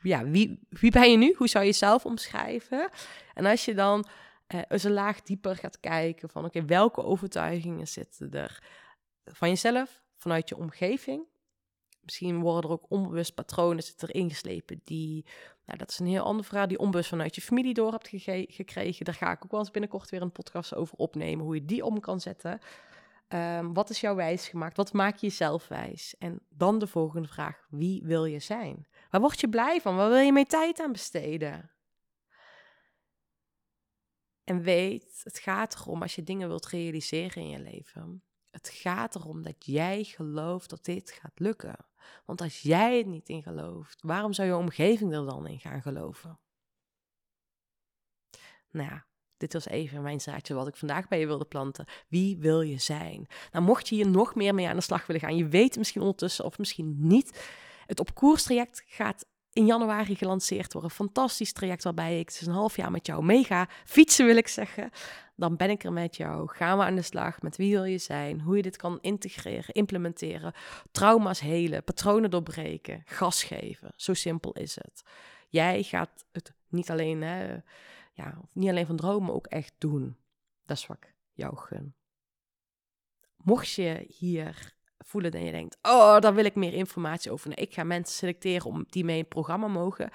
ja, 0.02 0.24
wie, 0.24 0.60
wie 0.68 0.90
ben 0.90 1.10
je 1.10 1.16
nu? 1.16 1.34
Hoe 1.36 1.48
zou 1.48 1.64
je 1.64 1.70
jezelf 1.70 2.04
omschrijven? 2.04 2.90
En 3.34 3.46
als 3.46 3.64
je 3.64 3.74
dan 3.74 4.06
uh, 4.54 4.60
eens 4.68 4.84
een 4.84 4.92
laag 4.92 5.22
dieper 5.22 5.56
gaat 5.56 5.80
kijken 5.80 6.28
van, 6.28 6.44
oké, 6.44 6.64
welke 6.64 7.02
overtuigingen 7.02 7.88
zitten 7.88 8.30
er 8.30 8.62
van 9.24 9.48
jezelf, 9.48 10.02
vanuit 10.14 10.48
je 10.48 10.56
omgeving? 10.56 11.24
Misschien 12.00 12.40
worden 12.40 12.70
er 12.70 12.76
ook 12.76 12.90
onbewust 12.90 13.34
patronen 13.34 13.82
zitten 13.82 14.08
er 14.08 14.14
ingeslepen 14.14 14.80
die, 14.84 15.26
nou, 15.66 15.78
dat 15.78 15.90
is 15.90 15.98
een 15.98 16.06
heel 16.06 16.22
ander 16.22 16.44
verhaal, 16.44 16.68
die 16.68 16.78
onbewust 16.78 17.08
vanuit 17.08 17.34
je 17.34 17.40
familie 17.40 17.74
door 17.74 17.92
hebt 17.92 18.08
gekregen. 18.52 19.04
Daar 19.04 19.14
ga 19.14 19.32
ik 19.32 19.44
ook 19.44 19.50
wel 19.50 19.60
eens 19.60 19.70
binnenkort 19.70 20.10
weer 20.10 20.22
een 20.22 20.32
podcast 20.32 20.74
over 20.74 20.96
opnemen, 20.96 21.44
hoe 21.44 21.54
je 21.54 21.64
die 21.64 21.84
om 21.84 22.00
kan 22.00 22.20
zetten. 22.20 22.58
Um, 23.28 23.74
wat 23.74 23.90
is 23.90 24.00
jouw 24.00 24.14
wijs 24.14 24.48
gemaakt? 24.48 24.76
Wat 24.76 24.92
maak 24.92 25.16
je 25.16 25.26
jezelf 25.26 25.68
wijs? 25.68 26.14
En 26.18 26.40
dan 26.48 26.78
de 26.78 26.86
volgende 26.86 27.28
vraag: 27.28 27.66
wie 27.68 28.02
wil 28.04 28.24
je 28.24 28.38
zijn? 28.38 28.86
Waar 29.10 29.20
word 29.20 29.40
je 29.40 29.48
blij 29.48 29.80
van? 29.80 29.96
Waar 29.96 30.08
wil 30.08 30.18
je 30.18 30.32
mee 30.32 30.46
tijd 30.46 30.80
aan 30.80 30.92
besteden? 30.92 31.70
En 34.44 34.62
weet, 34.62 35.20
het 35.22 35.38
gaat 35.38 35.74
erom 35.74 36.02
als 36.02 36.14
je 36.14 36.22
dingen 36.22 36.48
wilt 36.48 36.66
realiseren 36.66 37.42
in 37.42 37.48
je 37.48 37.58
leven. 37.58 38.22
Het 38.50 38.68
gaat 38.68 39.14
erom 39.14 39.42
dat 39.42 39.66
jij 39.66 40.04
gelooft 40.04 40.70
dat 40.70 40.84
dit 40.84 41.10
gaat 41.10 41.38
lukken. 41.38 41.76
Want 42.24 42.40
als 42.40 42.60
jij 42.60 42.98
het 42.98 43.06
niet 43.06 43.28
in 43.28 43.42
gelooft, 43.42 44.02
waarom 44.02 44.32
zou 44.32 44.48
je 44.48 44.56
omgeving 44.56 45.14
er 45.14 45.24
dan 45.24 45.46
in 45.46 45.60
gaan 45.60 45.82
geloven? 45.82 46.40
Nou 48.70 48.88
ja, 48.88 49.06
dit 49.36 49.52
was 49.52 49.66
even 49.66 50.02
mijn 50.02 50.20
zaadje 50.20 50.54
wat 50.54 50.68
ik 50.68 50.76
vandaag 50.76 51.08
bij 51.08 51.20
je 51.20 51.26
wilde 51.26 51.44
planten. 51.44 51.86
Wie 52.08 52.38
wil 52.38 52.60
je 52.60 52.78
zijn? 52.78 53.26
Nou, 53.52 53.64
mocht 53.64 53.88
je 53.88 53.94
hier 53.94 54.08
nog 54.08 54.34
meer 54.34 54.54
mee 54.54 54.68
aan 54.68 54.76
de 54.76 54.82
slag 54.82 55.06
willen 55.06 55.22
gaan, 55.22 55.36
je 55.36 55.48
weet 55.48 55.76
misschien 55.76 56.00
ondertussen 56.00 56.44
of 56.44 56.58
misschien 56.58 56.96
niet. 56.98 57.58
Het 57.90 58.00
op 58.00 58.14
koers 58.14 58.42
traject 58.42 58.82
gaat 58.86 59.26
in 59.52 59.66
januari 59.66 60.14
gelanceerd 60.14 60.72
worden. 60.72 60.90
Fantastisch 60.90 61.52
traject 61.52 61.84
waarbij 61.84 62.18
ik 62.18 62.26
dus 62.26 62.46
een 62.46 62.52
half 62.52 62.76
jaar 62.76 62.90
met 62.90 63.06
jou 63.06 63.24
meega. 63.24 63.68
Fietsen 63.84 64.26
wil 64.26 64.36
ik 64.36 64.48
zeggen. 64.48 64.90
Dan 65.36 65.56
ben 65.56 65.70
ik 65.70 65.84
er 65.84 65.92
met 65.92 66.16
jou. 66.16 66.48
Gaan 66.48 66.78
we 66.78 66.84
aan 66.84 66.94
de 66.94 67.02
slag 67.02 67.42
met 67.42 67.56
wie 67.56 67.72
wil 67.72 67.84
je 67.84 67.98
zijn? 67.98 68.40
Hoe 68.40 68.56
je 68.56 68.62
dit 68.62 68.76
kan 68.76 68.98
integreren, 69.00 69.74
implementeren. 69.74 70.52
Trauma's 70.90 71.40
helen, 71.40 71.84
patronen 71.84 72.30
doorbreken, 72.30 73.02
gas 73.04 73.42
geven. 73.42 73.92
Zo 73.96 74.14
simpel 74.14 74.52
is 74.52 74.74
het. 74.74 75.02
Jij 75.48 75.82
gaat 75.82 76.24
het 76.32 76.54
niet 76.68 76.90
alleen... 76.90 77.22
Hè, 77.22 77.56
ja, 78.12 78.40
niet 78.52 78.68
alleen 78.68 78.86
van 78.86 78.96
dromen, 78.96 79.26
maar 79.26 79.34
ook 79.34 79.46
echt 79.46 79.74
doen. 79.78 80.16
Dat 80.64 80.76
is 80.76 80.86
wat 80.86 80.98
jou 81.32 81.56
gun. 81.56 81.94
Mocht 83.36 83.70
je 83.70 84.04
hier 84.08 84.78
voelen 85.04 85.30
en 85.30 85.44
je 85.44 85.50
denkt, 85.50 85.78
oh, 85.82 86.18
daar 86.18 86.34
wil 86.34 86.44
ik 86.44 86.54
meer 86.54 86.72
informatie 86.72 87.30
over. 87.30 87.58
Ik 87.58 87.74
ga 87.74 87.84
mensen 87.84 88.16
selecteren 88.16 88.66
om 88.66 88.84
die 88.88 89.04
mee 89.04 89.14
in 89.14 89.20
het 89.20 89.30
programma 89.30 89.66
mogen. 89.66 90.10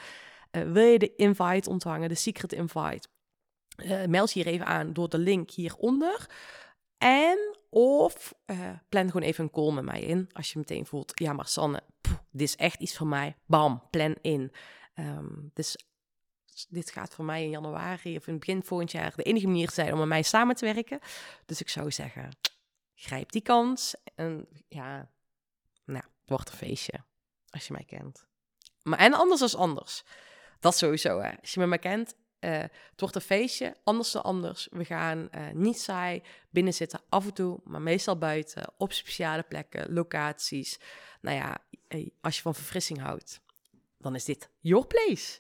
Uh, 0.52 0.72
wil 0.72 0.86
je 0.86 1.00
de 1.00 1.16
invite 1.16 1.70
ontvangen, 1.70 2.10
de 2.10 2.16
secret 2.16 2.54
invite? 2.54 3.08
Uh, 3.78 4.06
meld 4.06 4.32
je 4.34 4.44
hier 4.44 4.54
even 4.54 4.66
aan 4.66 4.94
door 4.94 5.10
de 5.10 5.18
link 5.18 5.52
hieronder. 5.52 6.30
En 6.98 7.58
of 7.70 8.34
uh, 8.46 8.70
plan 8.90 9.06
gewoon 9.06 9.28
even 9.28 9.44
een 9.44 9.52
call 9.52 9.72
met 9.72 9.86
mij 9.86 10.02
in. 10.02 10.30
Als 10.32 10.52
je 10.52 10.60
meteen 10.60 10.86
voelt, 10.86 11.12
ja 11.16 11.34
maar 11.34 11.48
Sanne, 11.48 11.84
dit 12.32 12.48
is 12.48 12.56
echt 12.56 12.80
iets 12.80 12.98
voor 12.98 13.08
mij. 13.08 13.36
Bam, 13.46 13.84
plan 13.90 14.16
in. 14.22 14.52
Um, 14.96 15.52
dus 15.54 15.78
dit 16.70 16.92
gaat 16.92 17.14
voor 17.14 17.26
mij 17.26 17.44
in 17.44 17.50
januari 17.50 18.18
of 18.18 18.28
in 18.28 18.34
het 18.34 18.46
begin 18.46 18.64
volgend 18.64 18.92
jaar 18.92 19.14
de 19.16 19.24
enige 19.24 19.48
manier 19.48 19.72
zijn 19.72 19.92
om 19.92 20.00
met 20.00 20.08
mij 20.08 20.22
samen 20.22 20.56
te 20.56 20.74
werken. 20.74 21.00
Dus 21.46 21.62
ik 21.62 21.70
zou 21.70 21.92
zeggen, 21.92 22.30
grijp 22.96 23.32
die 23.32 23.42
kans. 23.42 23.96
En 24.16 24.48
ja, 24.68 25.10
nou, 25.86 26.04
het 26.04 26.30
wordt 26.30 26.50
een 26.50 26.58
feestje. 26.58 27.04
Als 27.50 27.68
je 27.68 27.74
mij 27.74 27.84
kent. 27.84 28.26
Maar 28.84 29.00
en 29.00 29.14
anders 29.14 29.42
is 29.42 29.56
anders. 29.56 30.04
Dat 30.60 30.78
sowieso, 30.78 31.20
hè. 31.20 31.40
Als 31.42 31.54
je 31.54 31.60
me 31.60 31.68
mij 31.68 31.80
kent, 31.80 32.16
uh, 32.40 32.52
het 32.62 33.00
wordt 33.00 33.16
een 33.16 33.22
feestje, 33.22 33.76
anders 33.84 34.12
dan 34.12 34.24
anders. 34.24 34.68
We 34.72 34.86
gaan 34.86 35.30
uh, 35.32 35.50
niet 35.54 35.80
saai 35.80 36.22
binnen 36.50 36.74
zitten, 36.74 37.02
af 37.10 37.26
en 37.26 37.34
toe, 37.34 37.60
maar 37.64 37.82
meestal 37.82 38.18
buiten, 38.18 38.74
op 38.78 38.94
speciale 38.94 39.44
plekken, 39.44 39.94
locaties. 39.94 40.80
Nou 41.22 41.36
ja, 41.38 41.58
als 42.22 42.36
je 42.36 42.42
van 42.42 42.56
verfrissing 42.56 43.00
houdt, 43.00 43.42
dan 43.98 44.16
is 44.16 44.26
dit 44.26 44.50
your 44.60 44.88
place. 44.88 45.40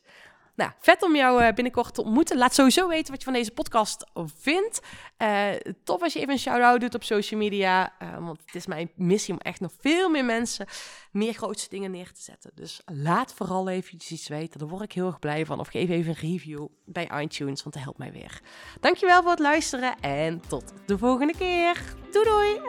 Nou, 0.55 0.71
vet 0.79 1.03
om 1.03 1.15
jou 1.15 1.41
eh, 1.41 1.53
binnenkort 1.53 1.93
te 1.93 2.03
ontmoeten. 2.03 2.37
Laat 2.37 2.53
sowieso 2.53 2.87
weten 2.87 3.11
wat 3.11 3.19
je 3.19 3.25
van 3.25 3.33
deze 3.33 3.51
podcast 3.51 4.05
vindt. 4.39 4.79
Uh, 5.17 5.49
tof 5.83 6.01
als 6.01 6.13
je 6.13 6.19
even 6.19 6.33
een 6.33 6.39
shout-out 6.39 6.79
doet 6.79 6.95
op 6.95 7.03
social 7.03 7.39
media. 7.39 7.93
Uh, 8.01 8.17
want 8.17 8.41
het 8.45 8.55
is 8.55 8.65
mijn 8.65 8.91
missie 8.95 9.33
om 9.33 9.39
echt 9.39 9.59
nog 9.59 9.71
veel 9.79 10.09
meer 10.09 10.25
mensen 10.25 10.65
meer 11.11 11.33
grootste 11.33 11.69
dingen 11.69 11.91
neer 11.91 12.11
te 12.11 12.21
zetten. 12.21 12.51
Dus 12.53 12.81
laat 12.85 13.33
vooral 13.33 13.69
even 13.69 13.99
iets 14.09 14.27
weten. 14.27 14.59
Daar 14.59 14.67
word 14.67 14.83
ik 14.83 14.91
heel 14.91 15.07
erg 15.07 15.19
blij 15.19 15.45
van. 15.45 15.59
Of 15.59 15.67
geef 15.67 15.89
even 15.89 16.09
een 16.09 16.31
review 16.31 16.67
bij 16.85 17.09
iTunes, 17.21 17.63
want 17.63 17.75
dat 17.75 17.83
helpt 17.83 17.97
mij 17.97 18.11
weer. 18.11 18.41
Dankjewel 18.79 19.21
voor 19.21 19.31
het 19.31 19.39
luisteren 19.39 19.99
en 19.99 20.41
tot 20.47 20.73
de 20.85 20.97
volgende 20.97 21.33
keer. 21.37 21.95
Doei 22.11 22.25
doei! 22.25 22.59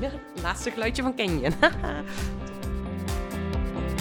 laatste 0.42 0.70
geluidje 0.70 1.02
van 1.02 1.16
Canyon. 1.16 1.54